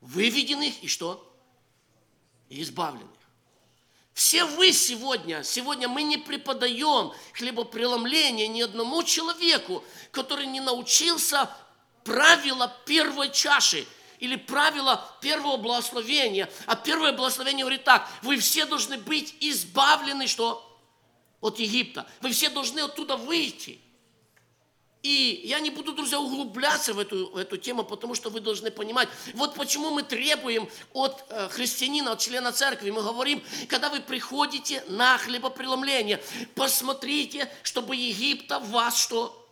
выведенных 0.00 0.82
и 0.82 0.88
что? 0.88 1.22
Избавленных. 2.48 3.10
Все 4.16 4.46
вы 4.46 4.72
сегодня, 4.72 5.42
сегодня 5.44 5.88
мы 5.88 6.02
не 6.02 6.16
преподаем 6.16 7.12
хлебопреломление 7.34 8.48
ни 8.48 8.62
одному 8.62 9.02
человеку, 9.02 9.84
который 10.10 10.46
не 10.46 10.60
научился 10.60 11.54
правила 12.02 12.74
первой 12.86 13.30
чаши 13.30 13.86
или 14.18 14.36
правила 14.36 15.06
первого 15.20 15.58
благословения. 15.58 16.50
А 16.64 16.76
первое 16.76 17.12
благословение 17.12 17.64
говорит 17.64 17.84
так, 17.84 18.08
вы 18.22 18.38
все 18.38 18.64
должны 18.64 18.96
быть 18.96 19.34
избавлены, 19.40 20.28
что? 20.28 20.64
От 21.42 21.58
Египта. 21.58 22.08
Вы 22.22 22.30
все 22.30 22.48
должны 22.48 22.80
оттуда 22.80 23.18
выйти. 23.18 23.82
И 25.02 25.42
я 25.44 25.60
не 25.60 25.70
буду, 25.70 25.92
друзья, 25.92 26.18
углубляться 26.18 26.92
в 26.92 26.98
эту, 26.98 27.30
в 27.30 27.36
эту 27.36 27.56
тему, 27.56 27.84
потому 27.84 28.14
что 28.14 28.28
вы 28.28 28.40
должны 28.40 28.70
понимать, 28.70 29.08
вот 29.34 29.54
почему 29.54 29.90
мы 29.90 30.02
требуем 30.02 30.68
от 30.92 31.24
э, 31.28 31.48
христианина, 31.50 32.12
от 32.12 32.20
члена 32.20 32.50
церкви, 32.50 32.90
мы 32.90 33.02
говорим, 33.02 33.42
когда 33.68 33.88
вы 33.88 34.00
приходите 34.00 34.82
на 34.88 35.16
хлебопреломление, 35.18 36.20
посмотрите, 36.54 37.48
чтобы 37.62 37.94
Египта 37.94 38.58
в 38.58 38.70
вас 38.70 39.00
что? 39.00 39.46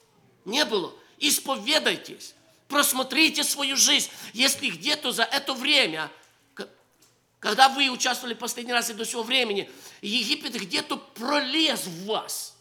Не 0.45 0.65
было. 0.65 0.93
Исповедайтесь, 1.19 2.35
просмотрите 2.67 3.45
свою 3.45 3.77
жизнь. 3.77 4.11
Если 4.33 4.69
где-то 4.69 5.13
за 5.13 5.23
это 5.23 5.55
время 5.55 6.11
когда 7.45 7.69
вы 7.69 7.91
участвовали 7.91 8.33
последний 8.33 8.73
раз 8.73 8.89
и 8.89 8.95
до 8.95 9.05
сего 9.05 9.23
времени, 9.23 9.71
Египет 10.01 10.55
где-то 10.55 10.97
пролез 10.97 11.85
в 11.85 12.07
вас. 12.07 12.54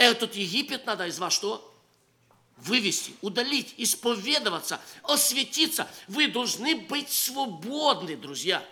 Этот 0.00 0.34
Египет 0.34 0.86
надо 0.86 1.06
из 1.06 1.18
вас 1.18 1.34
что? 1.34 1.66
вывести, 2.56 3.14
удалить, 3.20 3.74
исповедоваться, 3.76 4.80
осветиться. 5.02 5.88
Вы 6.08 6.28
должны 6.28 6.76
быть 6.76 7.10
свободны, 7.10 8.16
друзья. 8.16 8.64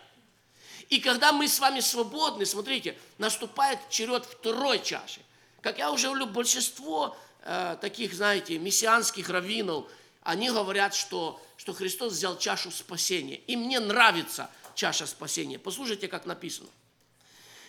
И 0.89 1.01
когда 1.01 1.33
мы 1.33 1.49
с 1.49 1.59
вами 1.59 1.81
свободны, 1.81 2.47
смотрите, 2.47 2.99
наступает 3.19 3.79
черед 3.91 4.25
второй 4.25 4.83
чаши. 4.83 5.21
Как 5.61 5.79
я 5.79 5.91
уже 5.91 6.09
говорю, 6.09 6.27
большинство 6.27 7.17
э, 7.43 7.77
таких, 7.81 8.15
знаете, 8.15 8.59
мессианских 8.59 9.29
раввинов, 9.29 9.87
они 10.23 10.51
говорят, 10.51 10.95
что, 10.95 11.43
что 11.57 11.75
Христос 11.75 12.15
взял 12.15 12.39
чашу 12.39 12.71
спасения. 12.71 13.37
И 13.47 13.57
мне 13.57 13.81
нравится 13.81 14.51
чаша 14.75 15.07
спасения. 15.07 15.59
Послушайте, 15.59 16.09
как 16.09 16.25
написано. 16.27 16.69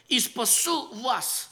«И 0.07 0.19
спасу 0.19 0.93
вас 0.95 1.49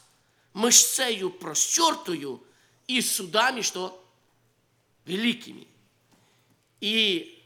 мышцею 0.57 1.29
простертую 1.29 2.43
и 2.87 2.99
судами, 3.01 3.61
что 3.61 4.03
великими. 5.05 5.67
И 6.81 7.43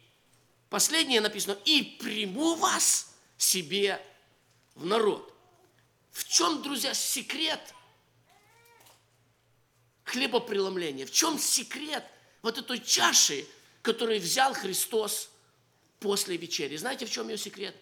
последнее 0.69 1.19
написано, 1.19 1.57
и 1.65 1.83
приму 1.83 2.55
вас 2.55 3.13
себе 3.37 4.01
в 4.75 4.85
народ. 4.85 5.33
В 6.11 6.25
чем, 6.25 6.61
друзья, 6.61 6.93
секрет 6.93 7.73
хлебопреломления? 10.05 11.05
В 11.05 11.11
чем 11.11 11.37
секрет 11.37 12.05
вот 12.41 12.57
этой 12.57 12.79
чаши, 12.79 13.45
которую 13.81 14.21
взял 14.21 14.53
Христос 14.53 15.29
после 15.99 16.37
вечери? 16.37 16.77
Знаете, 16.77 17.05
в 17.05 17.11
чем 17.11 17.27
ее 17.27 17.37
секрет? 17.37 17.75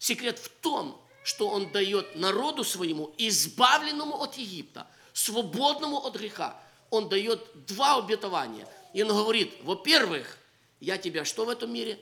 Секрет 0.00 0.40
в 0.40 0.48
том, 0.48 1.00
что 1.24 1.48
Он 1.48 1.70
дает 1.70 2.16
народу 2.16 2.64
своему, 2.64 3.14
избавленному 3.18 4.20
от 4.22 4.34
Египта, 4.36 4.86
свободному 5.12 5.98
от 5.98 6.16
греха, 6.16 6.60
Он 6.90 7.08
дает 7.08 7.66
два 7.66 7.96
обетования– 7.96 8.68
и 8.92 9.02
он 9.02 9.08
говорит, 9.08 9.54
во-первых, 9.62 10.38
я 10.80 10.98
тебя 10.98 11.24
что 11.24 11.44
в 11.44 11.48
этом 11.48 11.72
мире? 11.72 11.98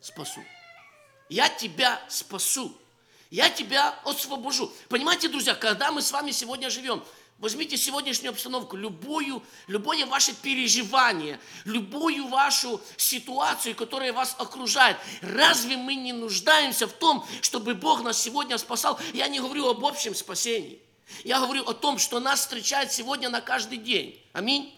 Спасу. 0.00 0.42
Я 1.28 1.48
тебя 1.48 2.00
спасу. 2.08 2.74
Я 3.30 3.50
тебя 3.50 3.90
освобожу. 4.04 4.72
Понимаете, 4.88 5.28
друзья, 5.28 5.54
когда 5.54 5.92
мы 5.92 6.00
с 6.00 6.10
вами 6.10 6.30
сегодня 6.30 6.70
живем, 6.70 7.04
Возьмите 7.38 7.76
сегодняшнюю 7.76 8.32
обстановку, 8.32 8.76
любую, 8.76 9.44
любое 9.68 10.06
ваше 10.06 10.34
переживание, 10.34 11.38
любую 11.64 12.26
вашу 12.26 12.80
ситуацию, 12.96 13.76
которая 13.76 14.12
вас 14.12 14.34
окружает. 14.38 14.96
Разве 15.20 15.76
мы 15.76 15.94
не 15.94 16.12
нуждаемся 16.12 16.88
в 16.88 16.92
том, 16.92 17.24
чтобы 17.40 17.74
Бог 17.74 18.02
нас 18.02 18.20
сегодня 18.20 18.58
спасал? 18.58 18.98
Я 19.14 19.28
не 19.28 19.38
говорю 19.38 19.68
об 19.68 19.84
общем 19.84 20.16
спасении. 20.16 20.80
Я 21.22 21.38
говорю 21.38 21.62
о 21.62 21.74
том, 21.74 21.98
что 21.98 22.18
нас 22.18 22.40
встречает 22.40 22.92
сегодня 22.92 23.28
на 23.28 23.40
каждый 23.40 23.78
день. 23.78 24.20
Аминь. 24.32 24.77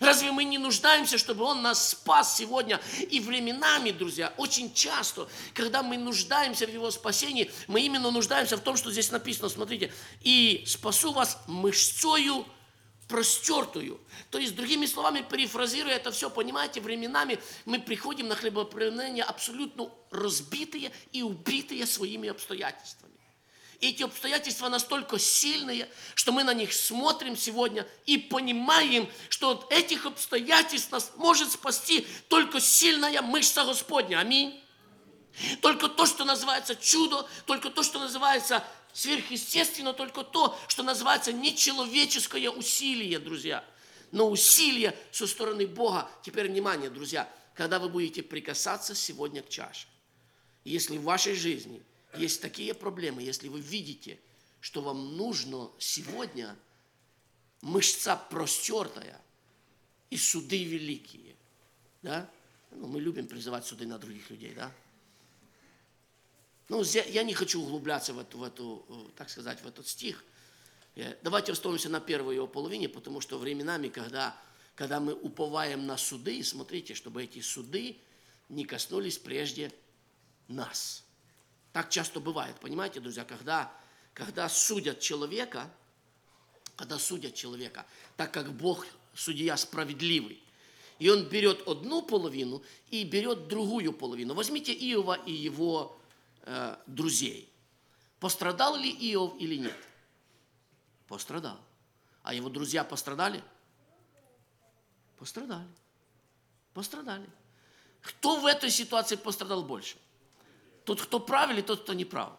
Разве 0.00 0.32
мы 0.32 0.44
не 0.44 0.58
нуждаемся, 0.58 1.18
чтобы 1.18 1.44
Он 1.44 1.62
нас 1.62 1.90
спас 1.90 2.36
сегодня? 2.36 2.80
И 3.10 3.20
временами, 3.20 3.90
друзья, 3.90 4.32
очень 4.36 4.72
часто, 4.74 5.28
когда 5.52 5.82
мы 5.82 5.98
нуждаемся 5.98 6.66
в 6.66 6.70
Его 6.70 6.90
спасении, 6.90 7.50
мы 7.66 7.80
именно 7.82 8.10
нуждаемся 8.10 8.56
в 8.56 8.60
том, 8.60 8.76
что 8.76 8.90
здесь 8.90 9.10
написано, 9.10 9.48
смотрите, 9.48 9.92
«И 10.22 10.64
спасу 10.66 11.12
вас 11.12 11.38
мышцою 11.46 12.46
простертую». 13.08 14.00
То 14.30 14.38
есть, 14.38 14.54
другими 14.54 14.86
словами, 14.86 15.24
перефразируя 15.28 15.94
это 15.94 16.10
все, 16.10 16.30
понимаете, 16.30 16.80
временами 16.80 17.38
мы 17.64 17.78
приходим 17.78 18.28
на 18.28 18.34
хлебопреломление 18.34 19.24
абсолютно 19.24 19.90
разбитые 20.10 20.90
и 21.12 21.22
убитые 21.22 21.86
своими 21.86 22.28
обстоятельствами. 22.28 23.13
И 23.84 23.88
эти 23.88 24.02
обстоятельства 24.02 24.70
настолько 24.70 25.18
сильные, 25.18 25.90
что 26.14 26.32
мы 26.32 26.42
на 26.42 26.54
них 26.54 26.72
смотрим 26.72 27.36
сегодня 27.36 27.86
и 28.06 28.16
понимаем, 28.16 29.10
что 29.28 29.50
от 29.50 29.70
этих 29.70 30.06
обстоятельств 30.06 30.90
нас 30.90 31.12
может 31.16 31.52
спасти 31.52 32.06
только 32.28 32.60
сильная 32.60 33.20
мышца 33.20 33.62
Господня. 33.62 34.20
Аминь. 34.20 34.58
Только 35.60 35.90
то, 35.90 36.06
что 36.06 36.24
называется 36.24 36.74
чудо, 36.76 37.28
только 37.44 37.68
то, 37.68 37.82
что 37.82 37.98
называется 37.98 38.64
сверхъестественно, 38.94 39.92
только 39.92 40.24
то, 40.24 40.58
что 40.66 40.82
называется 40.82 41.34
нечеловеческое 41.34 42.48
усилие, 42.48 43.18
друзья. 43.18 43.62
Но 44.12 44.30
усилие 44.30 44.96
со 45.12 45.26
стороны 45.26 45.66
Бога. 45.66 46.08
Теперь 46.22 46.48
внимание, 46.48 46.88
друзья, 46.88 47.30
когда 47.52 47.78
вы 47.78 47.90
будете 47.90 48.22
прикасаться 48.22 48.94
сегодня 48.94 49.42
к 49.42 49.50
чаше, 49.50 49.88
если 50.64 50.96
в 50.96 51.02
вашей 51.02 51.34
жизни– 51.34 51.82
есть 52.16 52.40
такие 52.40 52.74
проблемы, 52.74 53.22
если 53.22 53.48
вы 53.48 53.60
видите, 53.60 54.18
что 54.60 54.80
вам 54.80 55.16
нужно 55.16 55.70
сегодня 55.78 56.56
мышца 57.60 58.16
простертая 58.16 59.20
и 60.10 60.16
суды 60.16 60.64
великие. 60.64 61.34
Да? 62.02 62.30
Ну, 62.70 62.86
мы 62.86 63.00
любим 63.00 63.26
призывать 63.26 63.66
суды 63.66 63.86
на 63.86 63.98
других 63.98 64.30
людей, 64.30 64.52
да? 64.54 64.72
Ну, 66.68 66.82
я 66.82 67.22
не 67.22 67.34
хочу 67.34 67.60
углубляться 67.62 68.14
в 68.14 68.18
эту, 68.18 68.38
в 68.38 68.42
эту, 68.42 68.86
э, 68.88 69.16
так 69.16 69.28
сказать, 69.28 69.60
в 69.60 69.66
этот 69.66 69.86
стих. 69.86 70.24
Э, 70.96 71.14
давайте 71.22 71.52
остановимся 71.52 71.90
на 71.90 72.00
первой 72.00 72.36
его 72.36 72.46
половине, 72.46 72.88
потому 72.88 73.20
что 73.20 73.38
временами, 73.38 73.88
когда, 73.88 74.36
когда 74.74 74.98
мы 74.98 75.12
уповаем 75.12 75.86
на 75.86 75.98
суды, 75.98 76.42
смотрите, 76.42 76.94
чтобы 76.94 77.22
эти 77.22 77.40
суды 77.40 77.98
не 78.48 78.64
коснулись 78.64 79.18
прежде 79.18 79.72
нас. 80.48 81.03
Так 81.74 81.90
часто 81.90 82.20
бывает, 82.20 82.54
понимаете, 82.60 83.00
друзья, 83.00 83.24
когда, 83.24 83.68
когда 84.12 84.48
судят 84.48 85.00
человека, 85.00 85.68
когда 86.76 87.00
судят 87.00 87.34
человека, 87.34 87.84
так 88.16 88.32
как 88.32 88.52
Бог 88.52 88.86
судья 89.12 89.56
справедливый, 89.56 90.40
и 91.00 91.10
он 91.10 91.24
берет 91.24 91.66
одну 91.66 92.00
половину 92.00 92.62
и 92.90 93.02
берет 93.02 93.48
другую 93.48 93.92
половину. 93.92 94.34
Возьмите 94.34 94.72
Иова 94.72 95.14
и 95.14 95.32
его 95.32 96.00
э, 96.42 96.76
друзей. 96.86 97.52
Пострадал 98.20 98.76
ли 98.76 98.88
Иов 99.12 99.34
или 99.40 99.56
нет? 99.56 99.76
Пострадал. 101.08 101.58
А 102.22 102.34
его 102.34 102.50
друзья 102.50 102.84
пострадали? 102.84 103.42
Пострадали. 105.18 105.74
Пострадали. 106.72 107.28
Кто 108.00 108.38
в 108.38 108.46
этой 108.46 108.70
ситуации 108.70 109.16
пострадал 109.16 109.64
больше? 109.64 109.96
Тот, 110.84 111.00
кто 111.00 111.18
прав 111.18 111.50
или 111.50 111.60
тот, 111.60 111.82
кто 111.82 111.94
не 111.94 112.04
прав. 112.04 112.32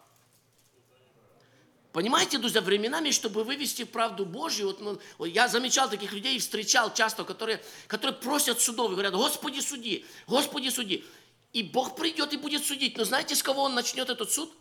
Понимаете, 1.92 2.36
друзья, 2.38 2.60
временами, 2.60 3.10
чтобы 3.10 3.42
вывести 3.42 3.84
правду 3.84 4.26
Божью, 4.26 4.66
вот, 4.66 4.80
ну, 4.82 5.24
я 5.24 5.48
замечал 5.48 5.88
таких 5.88 6.12
людей 6.12 6.36
и 6.36 6.38
встречал 6.38 6.92
часто, 6.92 7.24
которые, 7.24 7.64
которые 7.86 8.14
просят 8.14 8.60
судов 8.60 8.90
и 8.90 8.92
говорят, 8.92 9.14
Господи, 9.14 9.60
суди, 9.60 10.04
Господи, 10.26 10.68
суди. 10.68 11.06
И 11.54 11.62
Бог 11.62 11.96
придет 11.96 12.34
и 12.34 12.36
будет 12.36 12.66
судить. 12.66 12.98
Но 12.98 13.04
знаете, 13.04 13.34
с 13.34 13.42
кого 13.42 13.62
Он 13.62 13.74
начнет 13.74 14.10
этот 14.10 14.30
суд? 14.30 14.52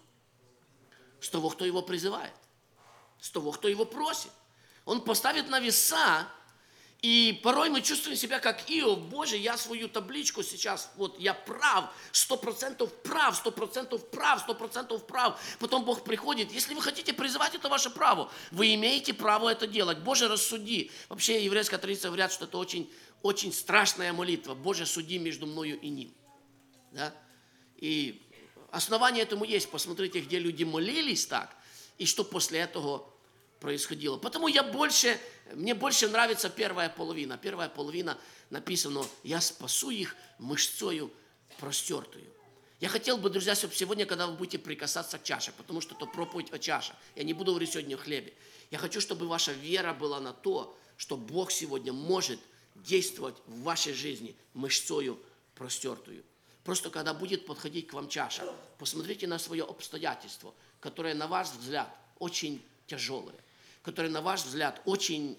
С 1.19 1.29
того, 1.29 1.49
кто 1.49 1.65
его 1.65 1.81
призывает. 1.81 2.31
С 3.19 3.29
того, 3.29 3.51
кто 3.51 3.67
его 3.67 3.83
просит. 3.83 4.31
Он 4.85 5.01
поставит 5.01 5.49
на 5.49 5.59
веса 5.59 6.29
и 7.05 7.39
порой 7.43 7.69
мы 7.69 7.83
чувствуем 7.83 8.17
себя 8.17 8.39
как 8.39 8.67
Иов. 8.67 8.97
Боже, 8.97 9.37
я 9.37 9.57
свою 9.57 9.87
табличку 9.87 10.41
сейчас, 10.41 10.91
вот 10.95 11.19
я 11.19 11.35
прав, 11.35 11.93
сто 12.11 12.35
процентов 12.35 12.91
прав, 13.03 13.35
сто 13.35 13.51
процентов 13.51 14.09
прав, 14.09 14.41
сто 14.41 14.55
процентов 14.55 15.05
прав. 15.05 15.39
Потом 15.59 15.85
Бог 15.85 16.03
приходит. 16.03 16.51
Если 16.51 16.73
вы 16.73 16.81
хотите 16.81 17.13
призывать, 17.13 17.53
это 17.53 17.69
ваше 17.69 17.91
право. 17.91 18.31
Вы 18.49 18.73
имеете 18.73 19.13
право 19.13 19.49
это 19.49 19.67
делать. 19.67 19.99
Боже, 19.99 20.27
рассуди. 20.27 20.89
Вообще 21.07 21.45
еврейская 21.45 21.77
традиция 21.77 22.09
говорят, 22.09 22.31
что 22.31 22.45
это 22.45 22.57
очень, 22.57 22.91
очень 23.21 23.53
страшная 23.53 24.11
молитва. 24.11 24.55
Боже, 24.55 24.87
суди 24.87 25.19
между 25.19 25.45
мною 25.45 25.79
и 25.79 25.89
ним. 25.89 26.11
Да? 26.91 27.13
И 27.77 28.19
основание 28.71 29.21
этому 29.21 29.45
есть. 29.45 29.69
Посмотрите, 29.69 30.21
где 30.21 30.39
люди 30.39 30.63
молились 30.63 31.27
так, 31.27 31.55
и 31.99 32.07
что 32.07 32.23
после 32.23 32.61
этого 32.61 33.07
происходило. 33.59 34.17
Потому 34.17 34.47
я 34.47 34.63
больше, 34.63 35.19
мне 35.53 35.73
больше 35.73 36.07
нравится 36.07 36.49
первая 36.49 36.89
половина. 36.89 37.37
Первая 37.37 37.69
половина 37.69 38.17
написано, 38.49 39.05
я 39.23 39.41
спасу 39.41 39.89
их 39.89 40.15
мышцою 40.37 41.11
простертую. 41.57 42.25
Я 42.81 42.89
хотел 42.89 43.17
бы, 43.17 43.29
друзья, 43.29 43.55
чтобы 43.55 43.73
сегодня, 43.73 44.05
когда 44.05 44.27
вы 44.27 44.35
будете 44.35 44.59
прикасаться 44.59 45.17
к 45.17 45.23
чаше, 45.23 45.53
потому 45.53 45.79
что 45.81 45.95
это 45.95 46.05
проповедь 46.05 46.51
о 46.51 46.59
чаше, 46.59 46.93
я 47.15 47.23
не 47.23 47.33
буду 47.33 47.51
говорить 47.51 47.71
сегодня 47.71 47.95
о 47.95 47.97
хлебе, 47.97 48.33
я 48.69 48.77
хочу, 48.77 48.99
чтобы 48.99 49.27
ваша 49.27 49.53
вера 49.53 49.93
была 49.93 50.19
на 50.19 50.33
то, 50.33 50.77
что 50.97 51.15
Бог 51.15 51.51
сегодня 51.51 51.93
может 51.93 52.39
действовать 52.75 53.35
в 53.47 53.61
вашей 53.61 53.93
жизни 53.93 54.35
мышцою 54.53 55.19
простертую. 55.55 56.23
Просто 56.63 56.89
когда 56.89 57.13
будет 57.13 57.45
подходить 57.45 57.87
к 57.87 57.93
вам 57.93 58.09
чаша, 58.09 58.43
посмотрите 58.77 59.27
на 59.27 59.39
свое 59.39 59.63
обстоятельство, 59.63 60.53
которое 60.81 61.13
на 61.13 61.27
ваш 61.27 61.49
взгляд 61.51 61.89
очень 62.19 62.61
тяжелое 62.87 63.44
которые, 63.85 64.11
на 64.11 64.21
ваш 64.21 64.43
взгляд, 64.43 64.81
очень 64.85 65.37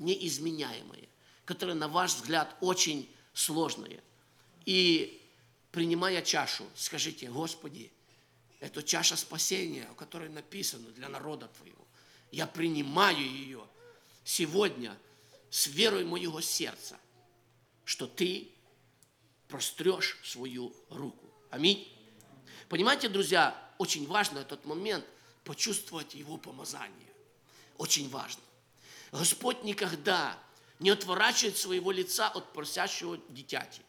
неизменяемые, 0.00 1.08
которые, 1.44 1.76
на 1.76 1.86
ваш 1.86 2.14
взгляд, 2.16 2.56
очень 2.60 3.08
сложные. 3.32 4.02
И 4.64 5.22
принимая 5.70 6.20
чашу, 6.22 6.64
скажите, 6.74 7.30
Господи, 7.30 7.92
это 8.58 8.82
чаша 8.82 9.16
спасения, 9.16 9.84
о 9.84 9.94
которой 9.94 10.30
написано 10.30 10.90
для 10.90 11.08
народа 11.08 11.46
Твоего. 11.46 11.86
Я 12.32 12.48
принимаю 12.48 13.24
ее 13.24 13.64
сегодня 14.24 14.98
с 15.48 15.68
верой 15.68 16.04
моего 16.04 16.40
сердца, 16.40 16.98
что 17.84 18.08
Ты 18.08 18.50
прострешь 19.46 20.18
свою 20.24 20.74
руку. 20.90 21.32
Аминь. 21.50 21.86
Понимаете, 22.68 23.08
друзья, 23.08 23.56
очень 23.78 24.08
важно 24.08 24.40
этот 24.40 24.64
момент 24.64 25.04
почувствовать 25.44 26.16
Его 26.16 26.36
помазание 26.36 27.13
очень 27.78 28.08
важно. 28.08 28.42
Господь 29.12 29.62
никогда 29.62 30.38
не 30.80 30.90
отворачивает 30.90 31.56
своего 31.56 31.92
лица 31.92 32.28
от 32.28 32.52
просящего 32.52 33.18
дитяти. 33.28 33.80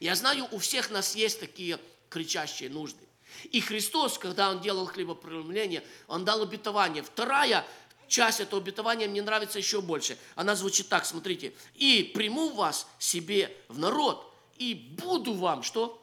Я 0.00 0.14
знаю, 0.14 0.46
у 0.50 0.58
всех 0.58 0.90
нас 0.90 1.14
есть 1.14 1.40
такие 1.40 1.78
кричащие 2.10 2.68
нужды. 2.68 3.06
И 3.50 3.60
Христос, 3.60 4.18
когда 4.18 4.50
Он 4.50 4.60
делал 4.60 4.86
хлебопреломление, 4.86 5.82
Он 6.06 6.24
дал 6.24 6.42
обетование. 6.42 7.02
Вторая 7.02 7.66
часть 8.08 8.40
этого 8.40 8.60
обетования 8.60 9.08
мне 9.08 9.22
нравится 9.22 9.58
еще 9.58 9.80
больше. 9.80 10.18
Она 10.34 10.54
звучит 10.54 10.88
так, 10.88 11.06
смотрите. 11.06 11.54
«И 11.74 12.12
приму 12.14 12.50
вас 12.50 12.86
себе 12.98 13.56
в 13.68 13.78
народ, 13.78 14.32
и 14.58 14.74
буду 14.74 15.32
вам, 15.34 15.62
что? 15.62 15.98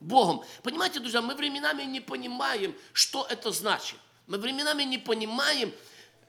Богом». 0.00 0.44
Понимаете, 0.62 1.00
друзья, 1.00 1.22
мы 1.22 1.34
временами 1.34 1.84
не 1.84 2.00
понимаем, 2.00 2.76
что 2.92 3.26
это 3.30 3.50
значит. 3.52 3.98
Мы 4.26 4.38
временами 4.38 4.82
не 4.82 4.98
понимаем, 4.98 5.72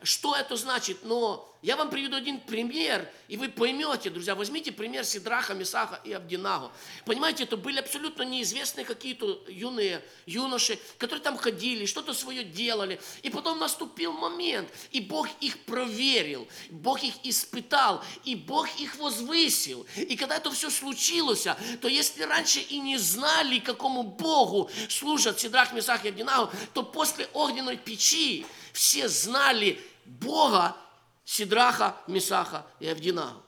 что 0.03 0.35
это 0.35 0.55
значит, 0.55 0.99
но 1.03 1.57
я 1.63 1.75
вам 1.75 1.89
приведу 1.89 2.15
один 2.15 2.39
пример, 2.39 3.09
и 3.27 3.35
вы 3.35 3.49
поймете, 3.49 4.11
друзья, 4.11 4.35
возьмите 4.35 4.71
пример 4.71 5.03
Сидраха, 5.03 5.55
Месаха 5.55 5.99
и 6.03 6.13
Абдинагу. 6.13 6.71
Понимаете, 7.03 7.43
это 7.43 7.57
были 7.57 7.79
абсолютно 7.79 8.21
неизвестные 8.21 8.85
какие-то 8.85 9.43
юные 9.47 10.05
юноши, 10.27 10.77
которые 10.99 11.21
там 11.21 11.35
ходили, 11.35 11.85
что-то 11.85 12.13
свое 12.13 12.43
делали. 12.43 13.01
И 13.23 13.31
потом 13.31 13.57
наступил 13.57 14.13
момент, 14.13 14.69
и 14.91 15.01
Бог 15.01 15.27
их 15.41 15.59
проверил, 15.65 16.47
Бог 16.69 17.03
их 17.03 17.15
испытал, 17.23 18.03
и 18.23 18.35
Бог 18.35 18.69
их 18.79 18.95
возвысил. 18.97 19.87
И 19.95 20.15
когда 20.15 20.37
это 20.37 20.51
все 20.51 20.69
случилось, 20.69 21.47
то 21.81 21.87
если 21.87 22.21
раньше 22.21 22.59
и 22.59 22.79
не 22.79 22.97
знали, 22.97 23.57
какому 23.57 24.03
Богу 24.03 24.69
служат 24.89 25.39
Сидрах, 25.39 25.73
Месах 25.73 26.05
и 26.05 26.09
Абдинагу, 26.09 26.51
то 26.73 26.83
после 26.83 27.27
огненной 27.33 27.77
печи 27.77 28.45
все 28.77 29.09
знали 29.09 29.81
Бога, 30.05 30.77
Сидраха, 31.25 31.97
Месаха 32.05 32.63
и 32.79 32.87
Авдинагу. 32.87 33.41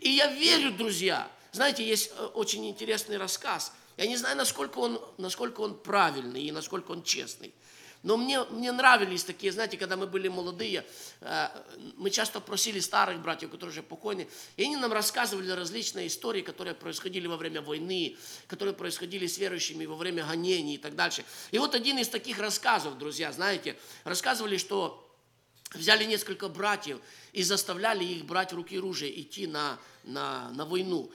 И 0.00 0.10
я 0.10 0.26
верю, 0.32 0.72
друзья, 0.72 1.30
знаете, 1.52 1.86
есть 1.86 2.10
э, 2.16 2.24
очень 2.34 2.68
интересный 2.68 3.18
рассказ. 3.18 3.72
Я 3.96 4.06
не 4.08 4.16
знаю, 4.16 4.36
насколько 4.36 4.78
он, 4.78 5.00
насколько 5.16 5.60
он 5.60 5.78
правильный 5.78 6.42
и 6.42 6.50
насколько 6.50 6.90
он 6.90 7.04
честный. 7.04 7.54
Но 8.02 8.16
мне, 8.16 8.42
мне 8.44 8.70
нравились 8.70 9.24
такие, 9.24 9.52
знаете, 9.52 9.76
когда 9.76 9.96
мы 9.96 10.06
были 10.06 10.28
молодые, 10.28 10.86
э, 11.20 11.48
мы 11.96 12.10
часто 12.10 12.40
просили 12.40 12.78
старых 12.80 13.20
братьев, 13.20 13.50
которые 13.50 13.72
уже 13.72 13.82
покойны, 13.82 14.28
и 14.56 14.64
они 14.64 14.76
нам 14.76 14.92
рассказывали 14.92 15.50
различные 15.50 16.06
истории, 16.06 16.42
которые 16.42 16.74
происходили 16.74 17.26
во 17.26 17.36
время 17.36 17.60
войны, 17.60 18.16
которые 18.46 18.74
происходили 18.74 19.26
с 19.26 19.38
верующими 19.38 19.84
во 19.84 19.96
время 19.96 20.24
гонений 20.24 20.76
и 20.76 20.78
так 20.78 20.94
дальше. 20.94 21.24
И 21.50 21.58
вот 21.58 21.74
один 21.74 21.98
из 21.98 22.08
таких 22.08 22.38
рассказов, 22.38 22.98
друзья, 22.98 23.32
знаете, 23.32 23.76
рассказывали, 24.04 24.58
что 24.58 25.04
взяли 25.74 26.04
несколько 26.04 26.48
братьев 26.48 26.98
и 27.32 27.42
заставляли 27.42 28.04
их 28.04 28.24
брать 28.24 28.52
в 28.52 28.56
руки 28.56 28.78
оружие, 28.78 29.20
идти 29.20 29.46
на, 29.46 29.78
на, 30.04 30.50
на 30.50 30.64
войну. 30.64 31.10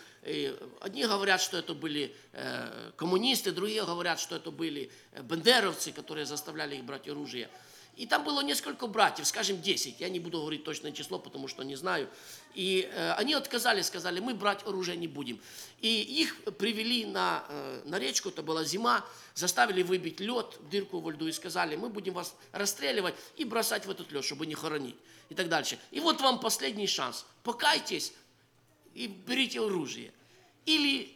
Одни 0.80 1.04
говорят, 1.04 1.42
что 1.42 1.58
это 1.58 1.74
были 1.74 2.16
э, 2.32 2.92
коммунисты, 2.96 3.52
другие 3.52 3.84
говорят, 3.84 4.22
что 4.22 4.38
это 4.38 4.52
были 4.52 4.90
э, 5.12 5.22
бендеровцы, 5.22 5.92
которые 5.92 6.26
заставляли 6.26 6.78
их 6.78 6.86
брать 6.86 7.10
оружие. 7.10 7.50
И 7.98 8.08
там 8.08 8.24
было 8.24 8.42
несколько 8.42 8.88
братьев, 8.88 9.28
скажем, 9.28 9.62
10. 9.62 10.00
Я 10.00 10.08
не 10.08 10.20
буду 10.20 10.40
говорить 10.40 10.64
точное 10.64 10.94
число, 10.94 11.20
потому 11.20 11.48
что 11.50 11.64
не 11.64 11.76
знаю. 11.76 12.10
И 12.56 12.90
э, 12.90 13.12
они 13.14 13.34
отказались, 13.34 13.88
сказали, 13.88 14.22
мы 14.22 14.34
брать 14.34 14.66
оружие 14.66 14.96
не 14.96 15.10
будем. 15.10 15.42
И 15.82 16.02
их 16.02 16.42
привели 16.58 17.06
на, 17.06 17.44
на 17.84 18.00
речку, 18.00 18.30
это 18.30 18.42
была 18.42 18.64
зима, 18.64 19.06
заставили 19.36 19.84
выбить 19.84 20.22
лед, 20.22 20.58
дырку 20.72 21.02
во 21.02 21.12
льду 21.12 21.28
и 21.28 21.34
сказали, 21.34 21.76
мы 21.76 21.90
будем 21.90 22.14
вас 22.14 22.34
расстреливать 22.54 23.16
и 23.36 23.44
бросать 23.44 23.86
в 23.86 23.92
этот 23.92 24.10
лед, 24.14 24.24
чтобы 24.24 24.46
не 24.46 24.56
хоронить. 24.56 24.96
И 25.28 25.36
так 25.36 25.50
дальше. 25.50 25.78
И 25.92 26.00
вот 26.00 26.22
вам 26.22 26.40
последний 26.40 26.88
шанс. 26.88 27.26
Покайтесь 27.44 28.14
и 28.94 29.08
берите 29.08 29.62
оружие. 29.62 30.14
Или 30.66 31.16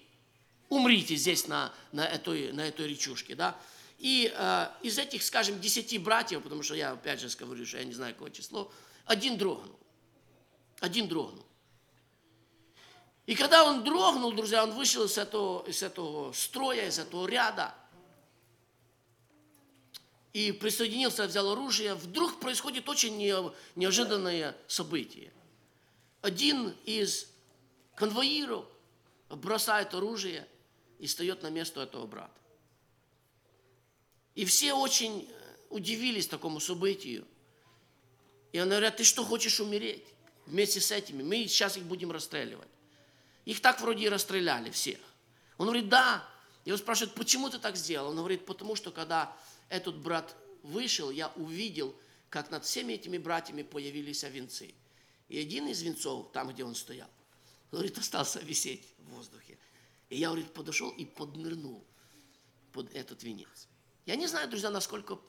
умрите 0.69 1.15
здесь 1.15 1.47
на, 1.47 1.73
на, 1.91 2.05
этой, 2.05 2.51
на 2.51 2.67
этой 2.67 2.87
речушке. 2.87 3.35
Да? 3.35 3.57
И 3.99 4.31
э, 4.33 4.67
из 4.83 4.97
этих, 4.99 5.23
скажем, 5.23 5.59
десяти 5.59 5.97
братьев, 5.97 6.43
потому 6.43 6.63
что 6.63 6.75
я 6.75 6.91
опять 6.91 7.19
же 7.19 7.29
говорю, 7.37 7.65
что 7.65 7.77
я 7.77 7.83
не 7.83 7.93
знаю, 7.93 8.13
какое 8.13 8.31
число, 8.31 8.71
один 9.05 9.37
дрогнул. 9.37 9.79
Один 10.79 11.07
дрогнул. 11.07 11.45
И 13.25 13.35
когда 13.35 13.65
он 13.65 13.83
дрогнул, 13.83 14.31
друзья, 14.31 14.63
он 14.63 14.71
вышел 14.71 15.03
из 15.03 15.17
этого, 15.17 15.67
из 15.67 15.83
этого 15.83 16.31
строя, 16.31 16.87
из 16.87 16.99
этого 16.99 17.27
ряда, 17.27 17.73
и 20.31 20.51
присоединился, 20.51 21.25
взял 21.25 21.51
оружие, 21.51 21.95
вдруг 21.95 22.39
происходит 22.39 22.87
очень 22.87 23.17
неожиданное 23.75 24.55
событие. 24.67 25.33
Один 26.21 26.75
из 26.85 27.27
конвоиров 27.97 28.65
бросает 29.29 29.93
оружие 29.93 30.47
и 30.99 31.07
встает 31.07 31.41
на 31.41 31.49
место 31.49 31.81
этого 31.81 32.05
брата. 32.05 32.31
И 34.35 34.45
все 34.45 34.73
очень 34.73 35.27
э, 35.27 35.55
удивились 35.71 36.27
такому 36.27 36.59
событию. 36.59 37.25
И 38.53 38.59
они 38.59 38.69
говорят, 38.69 38.97
ты 38.97 39.03
что, 39.03 39.25
хочешь 39.25 39.59
умереть 39.59 40.05
вместе 40.45 40.79
с 40.79 40.91
этими? 40.91 41.23
Мы 41.23 41.47
сейчас 41.47 41.75
их 41.75 41.83
будем 41.83 42.11
расстреливать. 42.11 42.67
Их 43.45 43.61
так 43.61 43.81
вроде 43.81 44.05
и 44.05 44.09
расстреляли 44.09 44.69
всех. 44.69 44.99
Он 45.57 45.65
говорит, 45.65 45.89
да. 45.89 46.23
И 46.65 46.71
он 46.71 46.77
спрашивает, 46.77 47.15
почему 47.15 47.49
ты 47.49 47.57
так 47.57 47.75
сделал? 47.75 48.11
Он 48.11 48.17
говорит, 48.17 48.45
потому 48.45 48.75
что 48.75 48.91
когда 48.91 49.35
этот 49.69 49.97
брат 49.97 50.35
вышел, 50.61 51.09
я 51.09 51.29
увидел, 51.29 51.95
как 52.29 52.51
над 52.51 52.63
всеми 52.63 52.93
этими 52.93 53.17
братьями 53.17 53.63
появились 53.63 54.21
венцы. 54.21 54.75
И 55.29 55.39
один 55.39 55.67
из 55.67 55.81
венцов, 55.81 56.31
там, 56.31 56.49
где 56.49 56.63
он 56.63 56.75
стоял, 56.75 57.09
говорит, 57.71 57.97
остался 57.97 58.39
висеть 58.39 58.87
в 58.99 59.15
воздухе. 59.15 59.57
И 60.09 60.17
я, 60.17 60.27
говорит, 60.27 60.53
подошел 60.53 60.89
и 60.89 61.05
поднырнул 61.05 61.85
под 62.71 62.93
этот 62.93 63.23
венец. 63.23 63.67
Я 64.05 64.15
не 64.15 64.27
знаю, 64.27 64.49
друзья, 64.49 64.69
насколько 64.69 65.19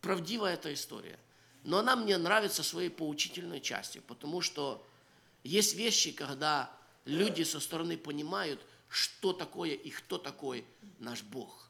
правдива 0.00 0.46
эта 0.46 0.72
история, 0.72 1.18
но 1.64 1.78
она 1.78 1.96
мне 1.96 2.16
нравится 2.16 2.62
своей 2.62 2.90
поучительной 2.90 3.60
частью, 3.60 4.02
потому 4.02 4.40
что 4.40 4.86
есть 5.42 5.74
вещи, 5.74 6.12
когда 6.12 6.70
люди 7.04 7.42
со 7.42 7.58
стороны 7.58 7.96
понимают, 7.96 8.60
что 8.88 9.32
такое 9.32 9.72
и 9.72 9.90
кто 9.90 10.18
такой 10.18 10.64
наш 10.98 11.22
Бог. 11.22 11.68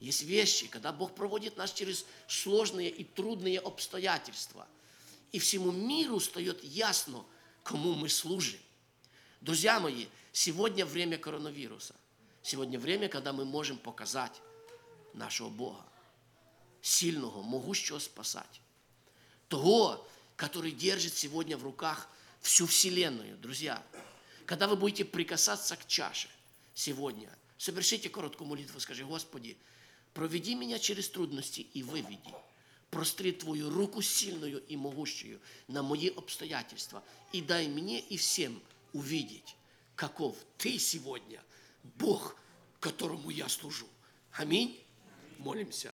Есть 0.00 0.22
вещи, 0.22 0.66
когда 0.66 0.92
Бог 0.92 1.14
проводит 1.14 1.56
нас 1.56 1.72
через 1.72 2.04
сложные 2.26 2.90
и 2.90 3.04
трудные 3.04 3.60
обстоятельства. 3.60 4.66
И 5.30 5.38
всему 5.38 5.70
миру 5.70 6.18
стает 6.20 6.62
ясно, 6.64 7.24
кому 7.62 7.94
мы 7.94 8.08
служим. 8.08 8.60
Друзья 9.40 9.80
мои, 9.80 10.06
сегодня 10.32 10.86
время 10.86 11.18
коронавируса. 11.18 11.94
Сегодня 12.42 12.78
время, 12.78 13.08
когда 13.08 13.32
мы 13.32 13.44
можем 13.44 13.78
показать, 13.78 14.40
нашого 15.14 15.50
Бога, 15.50 15.84
сильного, 16.80 17.42
могущего 17.42 17.98
спасать. 17.98 18.60
Того, 19.48 20.06
который 20.36 20.72
держит 20.72 21.14
сегодня 21.14 21.56
в 21.56 21.62
руках 21.62 22.08
всю 22.40 22.66
Вселенную, 22.66 23.36
друзья. 23.38 23.82
Когда 24.46 24.66
вы 24.66 24.76
будете 24.76 25.04
прикасаться 25.04 25.76
к 25.76 25.86
чаше 25.86 26.28
сегодня, 26.74 27.30
совершите 27.58 28.08
короткую 28.08 28.48
молитву, 28.48 28.80
скажи, 28.80 29.04
Господи, 29.04 29.56
проведи 30.14 30.54
меня 30.54 30.78
через 30.78 31.08
трудности 31.08 31.60
и 31.60 31.82
выведи. 31.82 32.34
Простри 32.92 33.32
Твою 33.32 33.70
руку 33.70 34.02
сильную 34.02 34.62
и 34.66 34.76
могущую 34.76 35.40
на 35.66 35.82
мои 35.82 36.08
обстоятельства 36.08 37.02
и 37.32 37.40
дай 37.40 37.66
мне 37.66 37.98
и 37.98 38.18
всем 38.18 38.62
увидеть, 38.92 39.56
каков 39.96 40.36
Ты 40.58 40.78
сегодня, 40.78 41.42
Бог, 41.82 42.36
которому 42.80 43.30
я 43.30 43.48
служу. 43.48 43.88
Аминь. 44.32 44.78
Молимся. 45.38 45.91